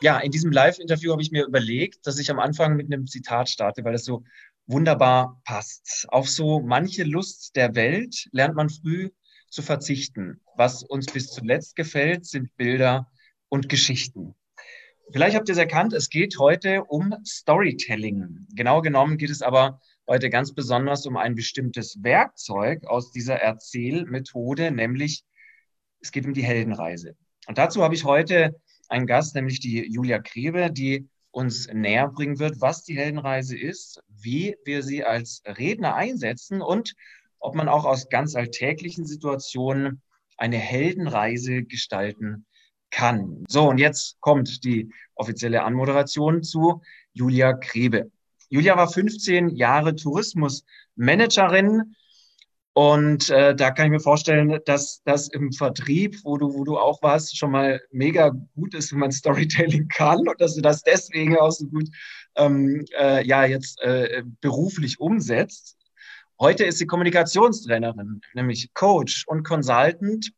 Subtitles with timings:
[0.00, 3.48] Ja, in diesem Live-Interview habe ich mir überlegt, dass ich am Anfang mit einem Zitat
[3.48, 4.24] starte, weil es so
[4.66, 6.06] wunderbar passt.
[6.08, 9.10] Auf so manche Lust der Welt lernt man früh
[9.48, 10.40] zu verzichten.
[10.56, 13.10] Was uns bis zuletzt gefällt, sind Bilder
[13.48, 14.34] und Geschichten.
[15.12, 18.46] Vielleicht habt ihr es erkannt, es geht heute um Storytelling.
[18.54, 24.72] Genau genommen geht es aber heute ganz besonders um ein bestimmtes Werkzeug aus dieser Erzählmethode,
[24.72, 25.24] nämlich
[26.00, 27.16] es geht um die Heldenreise.
[27.46, 28.56] Und dazu habe ich heute
[28.90, 34.02] einen Gast, nämlich die Julia Krebe, die uns näher bringen wird, was die Heldenreise ist,
[34.08, 36.94] wie wir sie als Redner einsetzen und
[37.38, 40.00] ob man auch aus ganz alltäglichen Situationen
[40.38, 42.46] eine Heldenreise gestalten
[42.90, 43.44] kann.
[43.48, 48.10] So, und jetzt kommt die offizielle Anmoderation zu Julia Krebe.
[48.48, 51.94] Julia war 15 Jahre Tourismusmanagerin,
[52.76, 56.76] und äh, da kann ich mir vorstellen, dass das im Vertrieb, wo du, wo du
[56.76, 60.82] auch warst, schon mal mega gut ist, wenn man Storytelling kann und dass du das
[60.82, 61.88] deswegen auch so gut
[62.34, 65.78] ähm, äh, ja jetzt äh, beruflich umsetzt.
[66.38, 70.32] Heute ist sie Kommunikationstrainerin, nämlich Coach und Consultant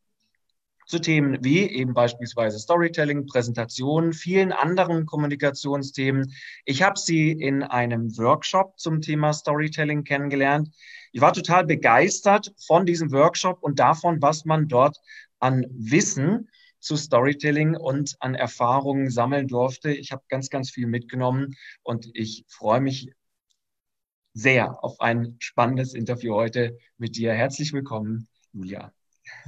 [0.87, 6.33] zu Themen wie eben beispielsweise Storytelling, Präsentation, vielen anderen Kommunikationsthemen.
[6.65, 10.71] Ich habe sie in einem Workshop zum Thema Storytelling kennengelernt.
[11.19, 14.99] Ich war total begeistert von diesem Workshop und davon, was man dort
[15.41, 19.91] an Wissen zu Storytelling und an Erfahrungen sammeln durfte.
[19.91, 23.11] Ich habe ganz, ganz viel mitgenommen und ich freue mich
[24.33, 27.33] sehr auf ein spannendes Interview heute mit dir.
[27.33, 28.93] Herzlich willkommen, Julia.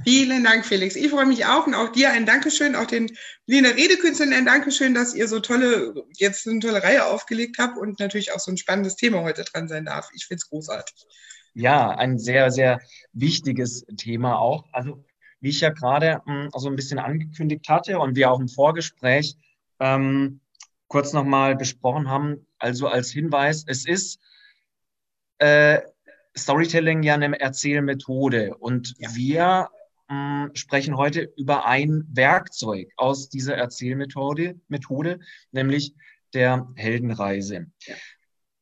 [0.03, 0.97] Vielen Dank, Felix.
[0.97, 4.93] Ich freue mich auch und auch dir ein Dankeschön, auch den Berliner Redekünstlern ein Dankeschön,
[4.93, 8.57] dass ihr so tolle, jetzt eine tolle Reihe aufgelegt habt und natürlich auch so ein
[8.57, 10.09] spannendes Thema heute dran sein darf.
[10.13, 11.07] Ich finde es großartig.
[11.53, 12.79] Ja, ein sehr, sehr
[13.13, 14.65] wichtiges Thema auch.
[14.71, 15.03] Also,
[15.39, 19.35] wie ich ja gerade ähm, so ein bisschen angekündigt hatte und wir auch im Vorgespräch
[19.79, 20.39] ähm,
[20.87, 24.19] kurz nochmal besprochen haben, also als Hinweis, es ist
[25.39, 25.79] äh,
[26.37, 29.09] Storytelling ja eine Erzählmethode und ja.
[29.15, 29.69] wir
[30.07, 35.19] mh, hm, sprechen heute über ein Werkzeug aus dieser Erzählmethode, Methode,
[35.51, 35.95] nämlich
[36.33, 37.67] der Heldenreise.
[37.85, 37.95] Ja.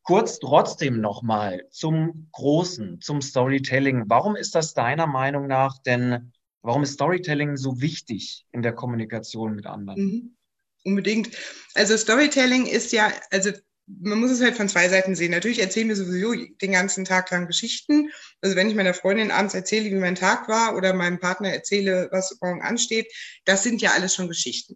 [0.10, 4.06] Kurz trotzdem nochmal zum Großen, zum Storytelling.
[4.08, 6.34] Warum ist das deiner Meinung nach denn,
[6.64, 10.02] warum ist Storytelling so wichtig in der Kommunikation mit anderen?
[10.02, 10.36] Mhm.
[10.84, 11.30] Unbedingt.
[11.76, 13.52] Also Storytelling ist ja, also
[13.86, 15.30] man muss es halt von zwei Seiten sehen.
[15.30, 18.10] Natürlich erzählen wir sowieso den ganzen Tag lang Geschichten.
[18.42, 22.10] Also wenn ich meiner Freundin abends erzähle, wie mein Tag war oder meinem Partner erzähle,
[22.12, 23.14] was morgen ansteht,
[23.46, 24.76] das sind ja alles schon Geschichten.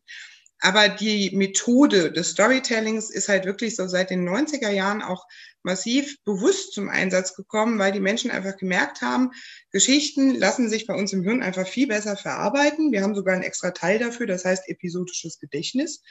[0.65, 5.25] Aber die Methode des Storytellings ist halt wirklich so seit den 90er Jahren auch
[5.61, 9.31] massiv bewusst zum Einsatz gekommen, weil die Menschen einfach gemerkt haben,
[9.71, 12.93] Geschichten lassen sich bei uns im Hirn einfach viel besser verarbeiten.
[12.93, 16.01] Wir haben sogar einen extra Teil dafür, das heißt episodisches Gedächtnis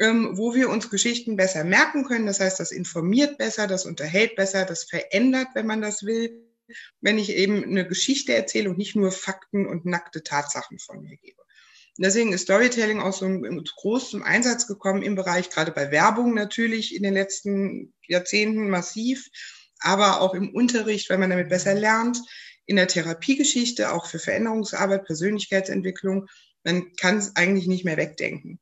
[0.00, 2.26] ähm, wo wir uns Geschichten besser merken können.
[2.26, 6.44] Das heißt, das informiert besser, das unterhält besser, das verändert, wenn man das will,
[7.00, 11.16] wenn ich eben eine Geschichte erzähle und nicht nur Fakten und nackte Tatsachen von mir
[11.16, 11.42] gebe.
[12.04, 16.94] Deswegen ist Storytelling auch so groß zum Einsatz gekommen im Bereich, gerade bei Werbung natürlich
[16.94, 19.28] in den letzten Jahrzehnten massiv,
[19.80, 22.18] aber auch im Unterricht, weil man damit besser lernt,
[22.66, 26.26] in der Therapiegeschichte, auch für Veränderungsarbeit, Persönlichkeitsentwicklung.
[26.64, 28.60] Man kann es eigentlich nicht mehr wegdenken.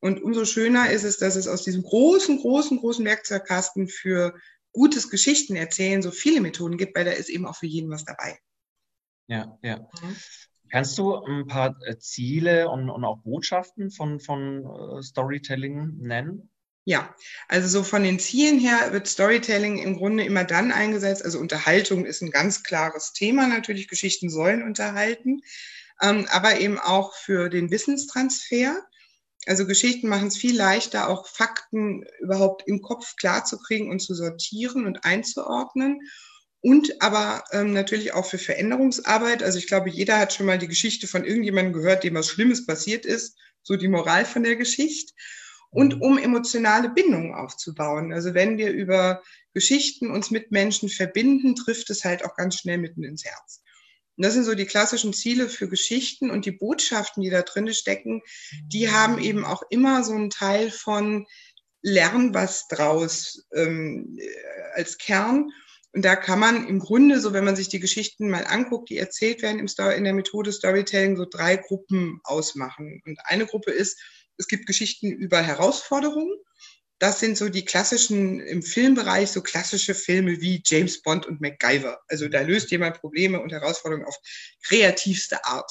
[0.00, 4.34] Und umso schöner ist es, dass es aus diesem großen, großen, großen Werkzeugkasten für
[4.72, 8.04] gutes Geschichten erzählen so viele Methoden gibt, weil da ist eben auch für jeden was
[8.04, 8.38] dabei.
[9.28, 9.78] Ja, ja.
[9.78, 10.16] Mhm.
[10.72, 16.48] Kannst du ein paar äh, Ziele und, und auch Botschaften von, von uh, Storytelling nennen?
[16.86, 17.14] Ja,
[17.46, 21.26] also so von den Zielen her wird Storytelling im Grunde immer dann eingesetzt.
[21.26, 23.48] Also Unterhaltung ist ein ganz klares Thema.
[23.48, 25.42] Natürlich, Geschichten sollen unterhalten,
[26.00, 28.82] ähm, aber eben auch für den Wissenstransfer.
[29.44, 34.86] Also Geschichten machen es viel leichter, auch Fakten überhaupt im Kopf klarzukriegen und zu sortieren
[34.86, 36.00] und einzuordnen.
[36.62, 39.42] Und aber ähm, natürlich auch für Veränderungsarbeit.
[39.42, 42.64] Also ich glaube, jeder hat schon mal die Geschichte von irgendjemandem gehört, dem was Schlimmes
[42.64, 43.36] passiert ist.
[43.64, 45.12] So die Moral von der Geschichte.
[45.70, 46.02] Und mhm.
[46.02, 48.12] um emotionale Bindungen aufzubauen.
[48.12, 49.22] Also wenn wir über
[49.54, 53.62] Geschichten uns mit Menschen verbinden, trifft es halt auch ganz schnell mitten ins Herz.
[54.16, 57.72] Und das sind so die klassischen Ziele für Geschichten und die Botschaften, die da drin
[57.72, 58.22] stecken,
[58.64, 61.26] die haben eben auch immer so einen Teil von
[61.80, 64.18] lern was draus ähm,
[64.74, 65.50] als Kern.
[65.92, 68.96] Und da kann man im Grunde, so wenn man sich die Geschichten mal anguckt, die
[68.96, 73.02] erzählt werden im Story, in der Methode Storytelling, so drei Gruppen ausmachen.
[73.04, 74.00] Und eine Gruppe ist,
[74.38, 76.34] es gibt Geschichten über Herausforderungen.
[76.98, 82.00] Das sind so die klassischen im Filmbereich, so klassische Filme wie James Bond und MacGyver.
[82.08, 84.16] Also da löst jemand Probleme und Herausforderungen auf
[84.62, 85.70] kreativste Art.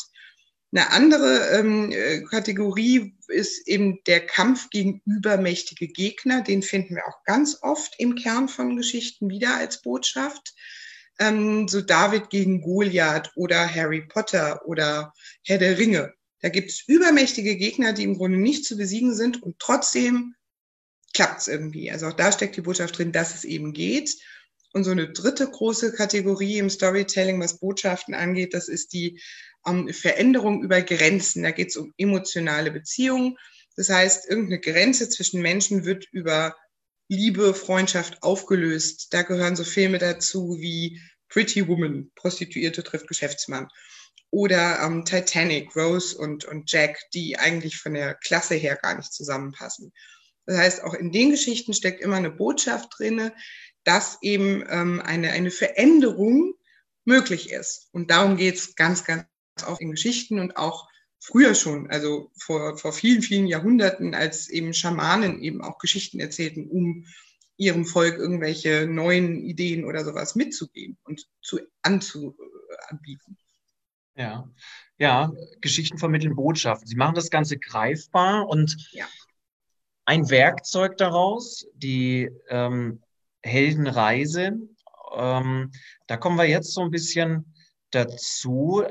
[0.74, 6.42] Eine andere ähm, äh, Kategorie ist eben der Kampf gegen übermächtige Gegner.
[6.42, 10.54] Den finden wir auch ganz oft im Kern von Geschichten wieder als Botschaft.
[11.20, 15.14] Ähm, so David gegen Goliath oder Harry Potter oder
[15.44, 16.14] Herr der Ringe.
[16.40, 20.36] Da gibt es übermächtige Gegner, die im Grunde nicht zu besiegen sind und trotzdem
[21.14, 21.92] klappt es irgendwie.
[21.92, 24.16] Also auch da steckt die Botschaft drin, dass es eben geht.
[24.74, 29.20] Und so eine dritte große Kategorie im Storytelling, was Botschaften angeht, das ist die
[29.64, 31.44] um Veränderung über Grenzen.
[31.44, 33.38] Da geht es um emotionale Beziehungen.
[33.76, 36.56] Das heißt, irgendeine Grenze zwischen Menschen wird über
[37.08, 39.14] Liebe, Freundschaft aufgelöst.
[39.14, 43.68] Da gehören so Filme dazu wie Pretty Woman, Prostituierte trifft Geschäftsmann.
[44.30, 49.12] Oder ähm, Titanic, Rose und, und Jack, die eigentlich von der Klasse her gar nicht
[49.12, 49.92] zusammenpassen.
[50.46, 53.34] Das heißt, auch in den Geschichten steckt immer eine Botschaft drinne,
[53.84, 56.54] dass eben ähm, eine, eine Veränderung
[57.04, 57.90] möglich ist.
[57.92, 59.26] Und darum geht es ganz, ganz
[59.64, 64.74] auch in Geschichten und auch früher schon, also vor, vor vielen, vielen Jahrhunderten, als eben
[64.74, 67.06] Schamanen eben auch Geschichten erzählten, um
[67.58, 73.38] ihrem Volk irgendwelche neuen Ideen oder sowas mitzugeben und zu, anzubieten.
[74.16, 74.50] Ja,
[74.98, 75.32] ja,
[75.62, 76.88] Geschichten vermitteln Botschaften.
[76.88, 79.06] Sie machen das Ganze greifbar und ja.
[80.06, 83.02] ein Werkzeug daraus, die ähm,
[83.44, 84.60] Heldenreise.
[85.16, 85.72] Ähm,
[86.08, 87.54] da kommen wir jetzt so ein bisschen
[87.92, 88.84] dazu.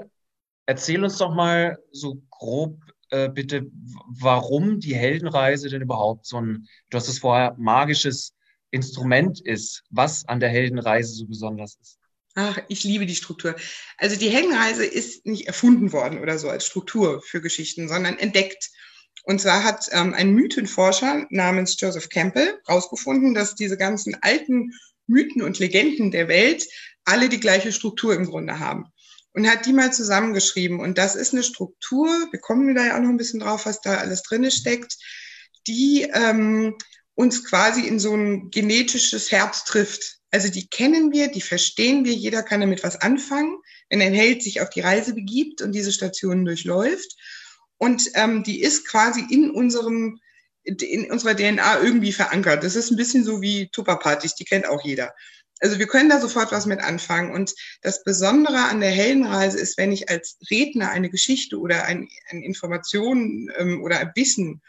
[0.71, 2.79] Erzähl uns doch mal so grob
[3.11, 3.67] äh, bitte,
[4.07, 8.35] warum die Heldenreise denn überhaupt so ein, du hast es vorher, magisches
[8.71, 11.99] Instrument ist, was an der Heldenreise so besonders ist.
[12.37, 13.57] Ach, ich liebe die Struktur.
[13.99, 18.71] Also die Heldenreise ist nicht erfunden worden oder so als Struktur für Geschichten, sondern entdeckt.
[19.25, 24.73] Und zwar hat ähm, ein Mythenforscher namens Joseph Campbell herausgefunden, dass diese ganzen alten
[25.09, 26.65] Mythen und Legenden der Welt
[27.05, 28.93] alle die gleiche Struktur im Grunde haben
[29.35, 30.81] und hat die mal zusammengeschrieben.
[30.81, 33.81] Und das ist eine Struktur, wir kommen da ja auch noch ein bisschen drauf, was
[33.81, 34.97] da alles drin steckt,
[35.67, 36.77] die ähm,
[37.15, 40.19] uns quasi in so ein genetisches Herz trifft.
[40.31, 44.43] Also die kennen wir, die verstehen wir, jeder kann damit was anfangen, wenn ein Held
[44.43, 47.17] sich auf die Reise begibt und diese Stationen durchläuft.
[47.79, 50.21] Und ähm, die ist quasi in unserem
[50.63, 52.63] in unserer DNA irgendwie verankert.
[52.63, 55.15] Das ist ein bisschen so wie Tupperpartys, die kennt auch jeder.
[55.61, 57.33] Also wir können da sofort was mit anfangen.
[57.33, 62.09] Und das Besondere an der Heldenreise ist, wenn ich als Redner eine Geschichte oder ein,
[62.31, 64.63] eine Information ähm, oder ein Wissen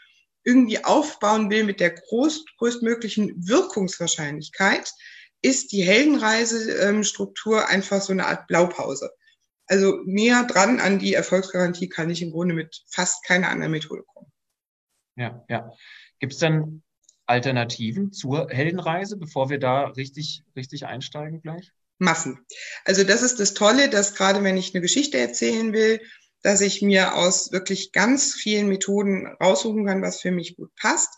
[0.44, 4.92] irgendwie aufbauen will mit der groß, größtmöglichen Wirkungswahrscheinlichkeit,
[5.40, 9.10] ist die Heldenreise-Struktur ähm, einfach so eine Art Blaupause.
[9.66, 14.02] Also näher dran an die Erfolgsgarantie kann ich im Grunde mit fast keiner anderen Methode
[14.02, 14.30] kommen.
[15.16, 15.72] Ja, ja.
[16.20, 16.82] Gibt es dann
[17.26, 21.72] Alternativen zur Heldenreise, bevor wir da richtig, richtig einsteigen gleich?
[21.98, 22.44] Massen.
[22.84, 26.00] Also das ist das Tolle, dass gerade wenn ich eine Geschichte erzählen will,
[26.42, 31.10] dass ich mir aus wirklich ganz vielen Methoden raussuchen kann, was für mich gut passt.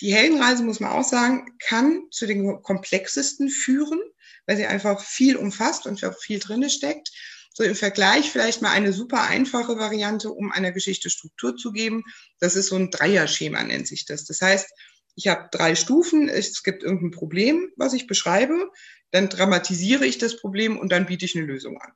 [0.00, 4.00] Die Heldenreise, muss man auch sagen, kann zu den komplexesten führen,
[4.46, 7.10] weil sie einfach viel umfasst und viel drinne steckt.
[7.52, 12.04] So im Vergleich vielleicht mal eine super einfache Variante, um einer Geschichte Struktur zu geben.
[12.38, 14.24] Das ist so ein Dreierschema, nennt sich das.
[14.24, 14.68] Das heißt,
[15.18, 18.70] ich habe drei Stufen, es gibt irgendein Problem, was ich beschreibe,
[19.10, 21.90] dann dramatisiere ich das Problem und dann biete ich eine Lösung an.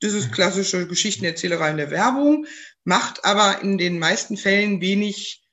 [0.00, 0.32] Das ist mhm.
[0.32, 2.46] klassische Geschichtenerzählerei in der Werbung,
[2.82, 5.46] macht aber in den meisten Fällen wenig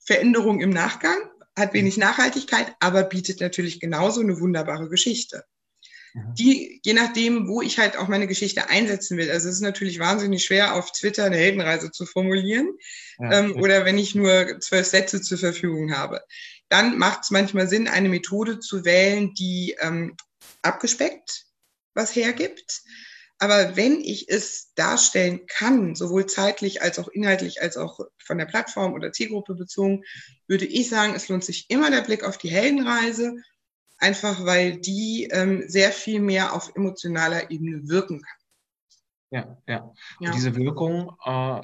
[0.00, 1.16] Veränderung im Nachgang,
[1.56, 5.44] hat wenig Nachhaltigkeit, aber bietet natürlich genauso eine wunderbare Geschichte
[6.14, 9.30] die, je nachdem, wo ich halt auch meine Geschichte einsetzen will.
[9.30, 12.68] Also es ist natürlich wahnsinnig schwer, auf Twitter eine Heldenreise zu formulieren
[13.18, 16.22] ja, ähm, oder wenn ich nur zwölf Sätze zur Verfügung habe.
[16.68, 20.16] Dann macht es manchmal Sinn, eine Methode zu wählen, die ähm,
[20.62, 21.46] abgespeckt
[21.94, 22.82] was hergibt.
[23.38, 28.46] Aber wenn ich es darstellen kann, sowohl zeitlich als auch inhaltlich, als auch von der
[28.46, 30.04] Plattform oder Zielgruppe bezogen,
[30.46, 33.34] würde ich sagen, es lohnt sich immer der Blick auf die Heldenreise
[34.04, 38.38] einfach weil die ähm, sehr viel mehr auf emotionaler Ebene wirken kann.
[39.30, 39.94] Ja, ja.
[40.20, 40.28] ja.
[40.28, 41.62] Und diese Wirkung, äh,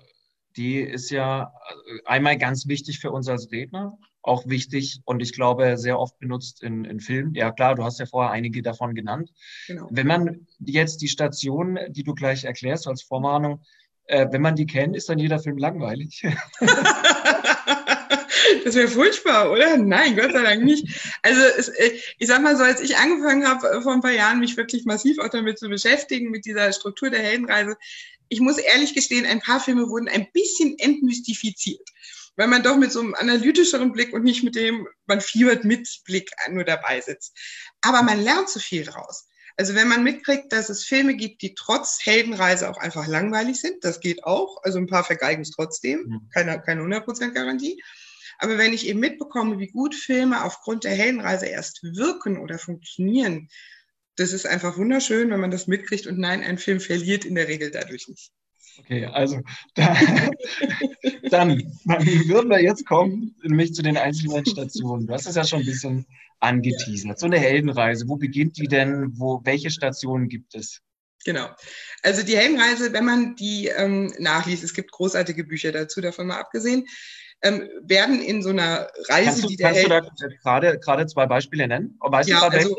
[0.57, 1.53] die ist ja
[1.87, 6.19] äh, einmal ganz wichtig für uns als Redner, auch wichtig und ich glaube sehr oft
[6.19, 7.35] benutzt in, in Filmen.
[7.35, 9.31] Ja klar, du hast ja vorher einige davon genannt.
[9.67, 9.89] Genau.
[9.91, 13.63] Wenn man jetzt die Station, die du gleich erklärst als Vorwarnung,
[14.07, 16.23] äh, wenn man die kennt, ist dann jeder Film langweilig.
[18.65, 19.77] Das wäre furchtbar, oder?
[19.77, 20.87] Nein, Gott sei Dank nicht.
[21.23, 24.13] Also es, äh, ich sag mal so, als ich angefangen habe, äh, vor ein paar
[24.13, 27.77] Jahren mich wirklich massiv auch damit zu beschäftigen, mit dieser Struktur der Heldenreise,
[28.29, 31.87] ich muss ehrlich gestehen, ein paar Filme wurden ein bisschen entmystifiziert,
[32.37, 35.89] weil man doch mit so einem analytischeren Blick und nicht mit dem, man fiebert mit
[36.05, 37.37] Blick nur dabei sitzt.
[37.83, 39.27] Aber man lernt so viel draus.
[39.57, 43.85] Also wenn man mitkriegt, dass es Filme gibt, die trotz Heldenreise auch einfach langweilig sind,
[43.85, 44.63] das geht auch.
[44.63, 46.31] Also ein paar vergeigen es trotzdem, mhm.
[46.33, 47.83] keine, keine 100% Garantie.
[48.41, 53.49] Aber wenn ich eben mitbekomme, wie gut Filme aufgrund der Heldenreise erst wirken oder funktionieren,
[54.17, 56.07] das ist einfach wunderschön, wenn man das mitkriegt.
[56.07, 58.33] Und nein, ein Film verliert in der Regel dadurch nicht.
[58.79, 59.41] Okay, also
[59.75, 59.95] da,
[61.31, 65.07] dann, dann würden wir jetzt kommen, nämlich zu den einzelnen Stationen.
[65.07, 66.07] Du hast es ja schon ein bisschen
[66.41, 67.19] angeteasert.
[67.19, 69.19] So eine Heldenreise, wo beginnt die denn?
[69.19, 70.81] Wo, welche Stationen gibt es?
[71.25, 71.51] Genau.
[72.03, 76.41] Also die Heldenreise, wenn man die ähm, nachliest, es gibt großartige Bücher dazu, davon mal
[76.41, 76.87] abgesehen,
[77.43, 80.05] ähm, werden in so einer Reise, kannst du, die der kannst Held...
[80.05, 81.99] du da gerade, gerade zwei Beispiele nennen?
[82.01, 82.77] Weißt ja, also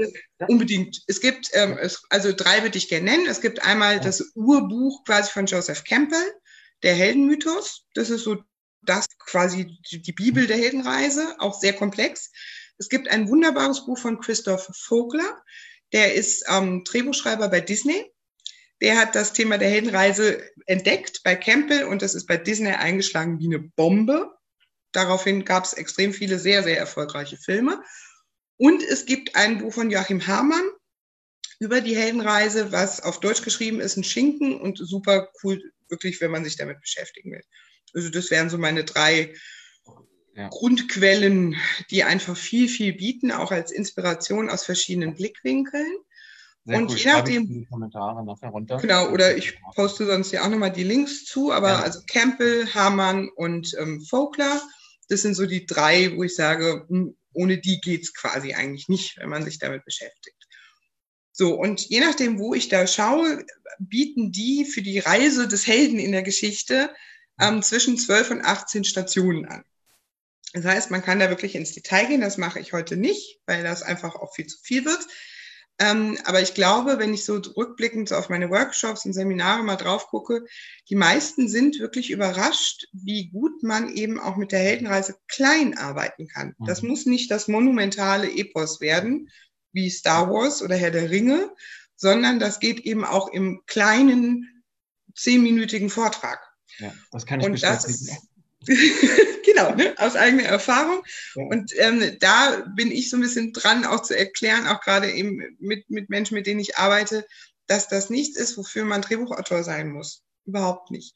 [0.47, 1.01] unbedingt.
[1.07, 3.27] Es gibt, ähm, es, also drei würde ich gerne nennen.
[3.27, 3.99] Es gibt einmal ja.
[3.99, 6.33] das Urbuch quasi von Joseph Campbell,
[6.83, 7.85] der Heldenmythos.
[7.95, 8.37] Das ist so
[8.83, 12.31] das quasi die Bibel der Heldenreise, auch sehr komplex.
[12.77, 15.41] Es gibt ein wunderbares Buch von Christoph Vogler,
[15.93, 18.11] der ist ähm, Drehbuchschreiber bei Disney.
[18.81, 23.39] Der hat das Thema der Heldenreise entdeckt bei Campbell und das ist bei Disney eingeschlagen
[23.39, 24.31] wie eine Bombe.
[24.91, 27.81] Daraufhin gab es extrem viele sehr, sehr erfolgreiche Filme.
[28.57, 30.69] Und es gibt ein Buch von Joachim Herrmann
[31.59, 36.31] über die Heldenreise, was auf Deutsch geschrieben ist, ein Schinken und super cool, wirklich, wenn
[36.31, 37.43] man sich damit beschäftigen will.
[37.93, 39.33] Also das wären so meine drei
[40.35, 40.47] ja.
[40.49, 41.55] Grundquellen,
[41.89, 45.91] die einfach viel, viel bieten, auch als Inspiration aus verschiedenen Blickwinkeln.
[46.65, 46.97] Sehr und cool.
[46.97, 47.67] je nachdem.
[47.69, 48.77] Kommentare nachher runter.
[48.77, 51.81] Genau, oder ich poste sonst ja auch nochmal die Links zu, aber ja.
[51.81, 54.61] also Campbell, Hamann und ähm, Vogler,
[55.11, 59.17] das sind so die drei, wo ich sage, hm, ohne die geht's quasi eigentlich nicht,
[59.17, 60.37] wenn man sich damit beschäftigt.
[61.33, 63.45] So, und je nachdem, wo ich da schaue,
[63.79, 66.93] bieten die für die Reise des Helden in der Geschichte
[67.39, 69.63] ähm, zwischen 12 und 18 Stationen an.
[70.53, 72.21] Das heißt, man kann da wirklich ins Detail gehen.
[72.21, 75.07] Das mache ich heute nicht, weil das einfach auch viel zu viel wird.
[75.81, 79.77] Ähm, aber ich glaube, wenn ich so rückblickend so auf meine Workshops und Seminare mal
[79.77, 80.45] drauf gucke,
[80.89, 86.27] die meisten sind wirklich überrascht, wie gut man eben auch mit der Heldenreise klein arbeiten
[86.27, 86.53] kann.
[86.59, 86.65] Mhm.
[86.65, 89.31] Das muss nicht das monumentale Epos werden,
[89.71, 91.49] wie Star Wars oder Herr der Ringe,
[91.95, 94.63] sondern das geht eben auch im kleinen
[95.15, 96.39] zehnminütigen Vortrag.
[96.77, 98.17] Ja, das kann ich und bestätigen.
[99.63, 99.95] genau, ne?
[99.97, 101.03] aus eigener Erfahrung.
[101.35, 101.43] Ja.
[101.45, 105.41] Und ähm, da bin ich so ein bisschen dran, auch zu erklären, auch gerade eben
[105.59, 107.25] mit, mit Menschen, mit denen ich arbeite,
[107.67, 110.23] dass das nichts ist, wofür man Drehbuchautor sein muss.
[110.45, 111.15] Überhaupt nicht.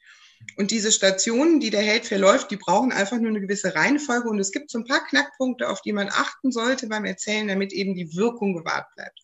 [0.58, 4.30] Und diese Stationen, die der Held verläuft, die brauchen einfach nur eine gewisse Reihenfolge.
[4.30, 7.74] Und es gibt so ein paar Knackpunkte, auf die man achten sollte beim Erzählen, damit
[7.74, 9.20] eben die Wirkung gewahrt bleibt.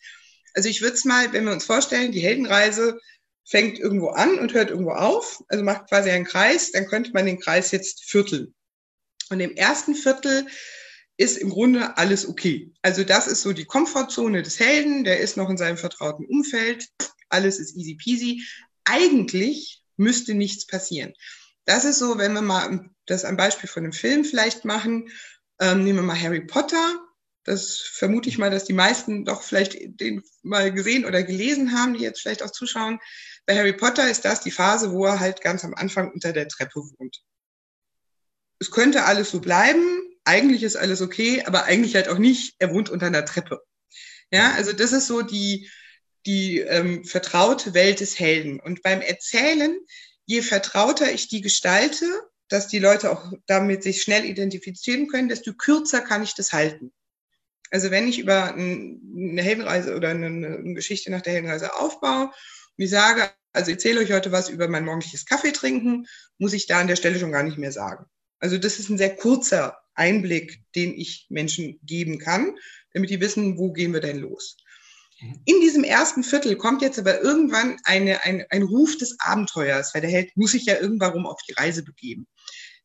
[0.54, 3.00] Also ich würde es mal, wenn wir uns vorstellen, die Heldenreise
[3.46, 7.26] fängt irgendwo an und hört irgendwo auf, also macht quasi einen Kreis, dann könnte man
[7.26, 8.54] den Kreis jetzt vierteln.
[9.32, 10.46] Und im ersten Viertel
[11.18, 12.74] ist im Grunde alles okay.
[12.82, 16.90] Also das ist so die Komfortzone des Helden, der ist noch in seinem vertrauten Umfeld,
[17.30, 18.44] alles ist easy peasy.
[18.84, 21.14] Eigentlich müsste nichts passieren.
[21.66, 25.10] Das ist so, wenn wir mal das am Beispiel von einem Film vielleicht machen,
[25.60, 27.00] ähm, nehmen wir mal Harry Potter.
[27.44, 31.94] Das vermute ich mal, dass die meisten doch vielleicht den mal gesehen oder gelesen haben,
[31.94, 33.00] die jetzt vielleicht auch zuschauen.
[33.46, 36.48] Bei Harry Potter ist das die Phase, wo er halt ganz am Anfang unter der
[36.48, 37.24] Treppe wohnt
[38.62, 39.84] es könnte alles so bleiben,
[40.24, 43.64] eigentlich ist alles okay, aber eigentlich halt auch nicht, er wohnt unter einer Treppe.
[44.30, 45.68] Ja, also das ist so die,
[46.28, 48.60] die ähm, vertraute Welt des Helden.
[48.60, 49.76] Und beim Erzählen,
[50.28, 52.06] je vertrauter ich die gestalte,
[52.50, 56.94] dass die Leute auch damit sich schnell identifizieren können, desto kürzer kann ich das halten.
[57.72, 62.92] Also wenn ich über eine Heldenreise oder eine, Geschichte nach der Heldenreise aufbaue und ich
[62.92, 66.06] sage, also ich erzähle euch heute was über mein morgendliches Kaffee trinken,
[66.38, 68.06] muss ich da an der Stelle schon gar nicht mehr sagen.
[68.42, 72.56] Also das ist ein sehr kurzer Einblick, den ich Menschen geben kann,
[72.94, 74.58] damit die wissen, wo gehen wir denn los.
[75.22, 75.42] Mhm.
[75.46, 80.02] In diesem ersten Viertel kommt jetzt aber irgendwann eine, ein, ein Ruf des Abenteuers, weil
[80.02, 82.28] der Held muss sich ja irgendwann auf die Reise begeben.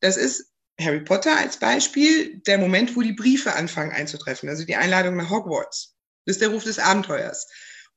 [0.00, 4.76] Das ist Harry Potter als Beispiel, der Moment, wo die Briefe anfangen einzutreffen, also die
[4.76, 5.96] Einladung nach Hogwarts.
[6.26, 7.48] Das ist der Ruf des Abenteuers.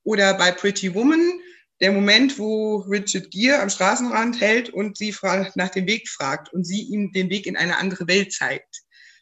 [0.04, 1.42] Oder bei Pretty Woman
[1.82, 5.16] der Moment, wo Richard Gere am Straßenrand hält und sie
[5.56, 8.82] nach dem Weg fragt und sie ihm den Weg in eine andere Welt zeigt.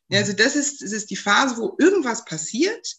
[0.10, 2.96] Ja, also das ist, das ist die Phase, wo irgendwas passiert,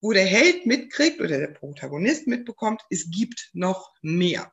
[0.00, 4.52] wo der Held mitkriegt oder der Protagonist mitbekommt, es gibt noch mehr.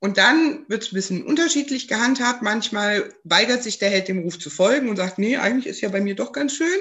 [0.00, 2.42] Und dann wird es ein bisschen unterschiedlich gehandhabt.
[2.42, 5.88] Manchmal weigert sich der Held dem Ruf zu folgen und sagt, nee, eigentlich ist ja
[5.88, 6.80] bei mir doch ganz schön.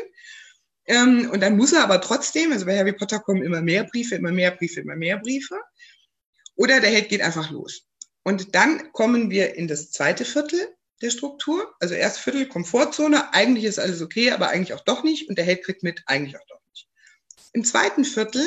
[0.86, 4.16] Ähm, und dann muss er aber trotzdem, also bei Harry Potter kommen immer mehr Briefe,
[4.16, 5.60] immer mehr Briefe, immer mehr Briefe.
[6.58, 7.88] Oder der Held geht einfach los.
[8.24, 10.60] Und dann kommen wir in das zweite Viertel
[11.02, 11.74] der Struktur.
[11.80, 15.30] Also erst Viertel Komfortzone, eigentlich ist alles okay, aber eigentlich auch doch nicht.
[15.30, 16.90] Und der Held kriegt mit, eigentlich auch doch nicht.
[17.54, 18.46] Im zweiten Viertel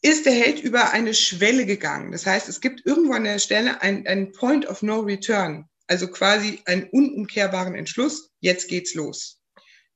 [0.00, 2.12] ist der Held über eine Schwelle gegangen.
[2.12, 6.62] Das heißt, es gibt irgendwo an der Stelle ein, Point of No Return, also quasi
[6.66, 8.30] einen unumkehrbaren Entschluss.
[8.40, 9.42] Jetzt geht's los.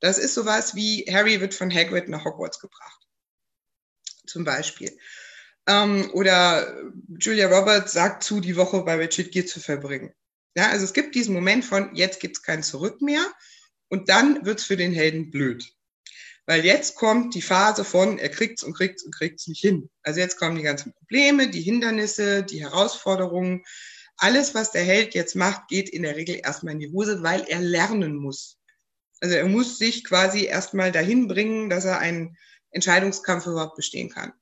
[0.00, 3.06] Das ist sowas wie Harry wird von Hagrid nach Hogwarts gebracht.
[4.26, 4.98] Zum Beispiel.
[5.66, 10.12] Ähm, oder Julia Roberts sagt zu, die Woche bei Richard Gere zu verbringen.
[10.56, 13.24] Ja, also es gibt diesen Moment von, jetzt gibt's kein Zurück mehr.
[13.88, 15.72] Und dann wird's für den Helden blöd.
[16.46, 19.88] Weil jetzt kommt die Phase von, er kriegt's und kriegt's und kriegt's nicht hin.
[20.02, 23.62] Also jetzt kommen die ganzen Probleme, die Hindernisse, die Herausforderungen.
[24.16, 27.44] Alles, was der Held jetzt macht, geht in der Regel erstmal in die Hose, weil
[27.48, 28.58] er lernen muss.
[29.20, 32.36] Also er muss sich quasi erstmal dahin bringen, dass er einen
[32.70, 34.32] Entscheidungskampf überhaupt bestehen kann.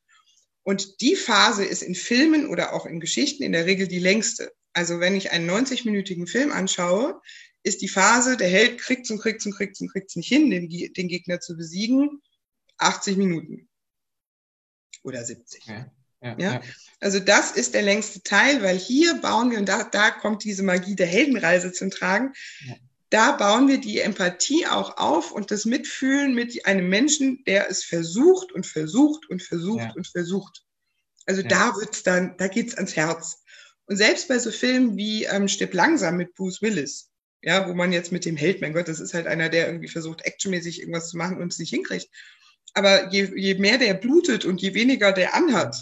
[0.63, 4.53] Und die Phase ist in Filmen oder auch in Geschichten in der Regel die längste.
[4.73, 7.21] Also wenn ich einen 90-minütigen Film anschaue,
[7.63, 10.69] ist die Phase, der Held kriegt's und kriegt's und kriegt's und kriegt's nicht hin, den,
[10.69, 12.23] den Gegner zu besiegen,
[12.79, 13.69] 80 Minuten.
[15.03, 15.65] Oder 70.
[15.67, 16.63] Ja, ja, ja,
[17.01, 20.63] Also das ist der längste Teil, weil hier bauen wir, und da, da kommt diese
[20.63, 22.33] Magie der Heldenreise zum Tragen.
[23.11, 27.85] Da bauen wir die Empathie auch auf und das Mitfühlen mit einem Menschen, der es
[27.85, 30.65] versucht und versucht und versucht und versucht.
[31.27, 33.43] Also da wird's dann, da geht's ans Herz.
[33.87, 37.11] Und selbst bei so Filmen wie ähm, Stipp langsam mit Bruce Willis,
[37.43, 39.89] ja, wo man jetzt mit dem Held, mein Gott, das ist halt einer, der irgendwie
[39.89, 42.09] versucht, actionmäßig irgendwas zu machen und es nicht hinkriegt.
[42.75, 45.77] Aber je, je mehr der blutet und je weniger der anhat,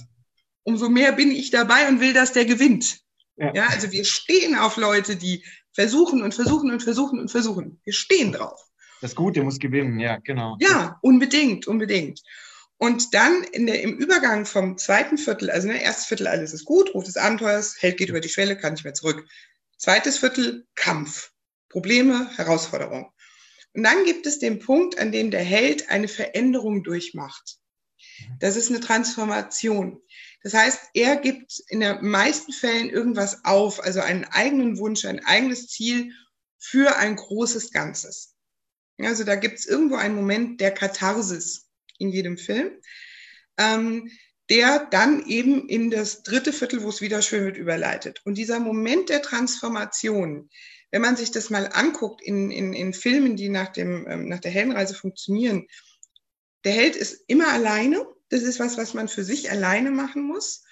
[0.63, 3.01] umso mehr bin ich dabei und will, dass der gewinnt.
[3.37, 3.55] Ja.
[3.55, 7.81] ja, also wir stehen auf Leute, die versuchen und versuchen und versuchen und versuchen.
[7.85, 8.61] Wir stehen drauf.
[9.01, 10.57] Das Gute muss gewinnen, ja, genau.
[10.61, 12.21] Ja, unbedingt, unbedingt.
[12.79, 16.65] Und dann in der, im Übergang vom zweiten Viertel, also ne, erstes Viertel, alles ist
[16.65, 19.27] gut, Ruf des Abenteuers, Held geht über die Schwelle, kann nicht mehr zurück.
[19.77, 21.33] Zweites Viertel, Kampf.
[21.69, 23.07] Probleme, Herausforderungen.
[23.75, 27.59] Und dann gibt es den Punkt, an dem der Held eine Veränderung durchmacht.
[28.41, 30.01] Das ist eine Transformation.
[30.43, 35.25] Das heißt, er gibt in den meisten Fällen irgendwas auf, also einen eigenen Wunsch, ein
[35.25, 36.13] eigenes Ziel
[36.59, 38.35] für ein großes Ganzes.
[38.99, 42.71] Also da gibt es irgendwo einen Moment der Katharsis in jedem Film,
[43.57, 44.11] ähm,
[44.51, 48.23] der dann eben in das dritte Viertel, wo es wieder schön wird, überleitet.
[48.25, 50.49] Und dieser Moment der Transformation,
[50.91, 54.41] wenn man sich das mal anguckt in, in, in Filmen, die nach, dem, ähm, nach
[54.41, 55.67] der Heldenreise funktionieren,
[56.65, 58.07] der Held ist immer alleine.
[58.31, 60.65] Das ist was, was man für sich alleine machen muss.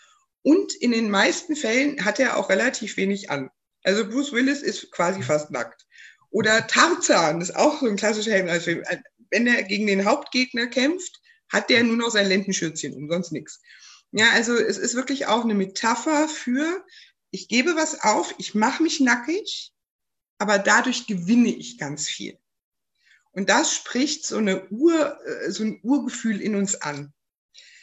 [0.42, 3.50] Und in den meisten Fällen hat er auch relativ wenig an.
[3.82, 5.86] Also Bruce Willis ist quasi fast nackt.
[6.30, 8.84] Oder Tarzan ist auch so ein klassischer Heldenreisefilm.
[9.30, 13.60] Wenn er gegen den Hauptgegner kämpft, hat der nur noch sein Lendenschürzchen um, sonst nichts.
[14.12, 16.84] Ja, also es ist wirklich auch eine Metapher für,
[17.30, 19.72] ich gebe was auf, ich mache mich nackig,
[20.38, 22.38] aber dadurch gewinne ich ganz viel.
[23.32, 27.12] Und das spricht so eine Ur, äh, so ein Urgefühl in uns an,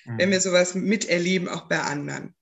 [0.06, 0.18] mhm.
[0.18, 2.36] wenn wir sowas miterleben, auch bei anderen.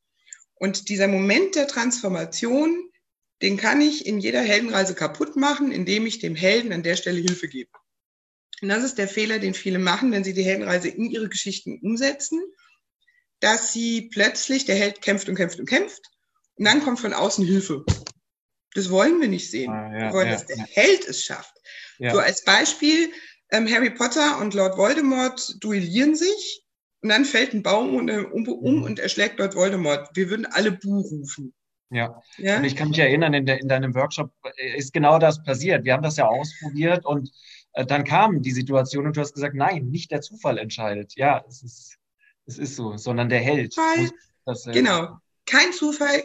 [0.56, 2.90] Und dieser Moment der Transformation,
[3.42, 7.20] den kann ich in jeder Heldenreise kaputt machen, indem ich dem Helden an der Stelle
[7.20, 7.72] Hilfe gebe.
[8.62, 11.80] Und das ist der Fehler, den viele machen, wenn sie die Heldenreise in ihre Geschichten
[11.82, 12.40] umsetzen,
[13.40, 16.12] dass sie plötzlich, der Held kämpft und kämpft und kämpft,
[16.56, 17.84] und dann kommt von außen Hilfe.
[18.76, 19.72] Das wollen wir nicht sehen.
[19.72, 20.66] Ah, ja, wir wollen, ja, dass der ja.
[20.70, 21.54] Held es schafft.
[21.98, 23.12] So als Beispiel,
[23.52, 26.61] ähm, Harry Potter und Lord Voldemort duellieren sich
[27.02, 28.84] und dann fällt ein Baum und, um, um mhm.
[28.84, 30.10] und erschlägt Lord Voldemort.
[30.14, 31.54] Wir würden alle Buh rufen.
[31.90, 32.22] Ja.
[32.38, 35.44] ja, und ich kann mich erinnern, in, der, in deinem Workshop äh, ist genau das
[35.44, 35.84] passiert.
[35.84, 37.30] Wir haben das ja ausprobiert und
[37.74, 41.16] äh, dann kam die Situation und du hast gesagt, nein, nicht der Zufall entscheidet.
[41.16, 41.98] Ja, es ist,
[42.46, 43.76] es ist so, sondern der Held.
[43.76, 44.10] Weil,
[44.46, 46.24] das, äh, genau, kein Zufall,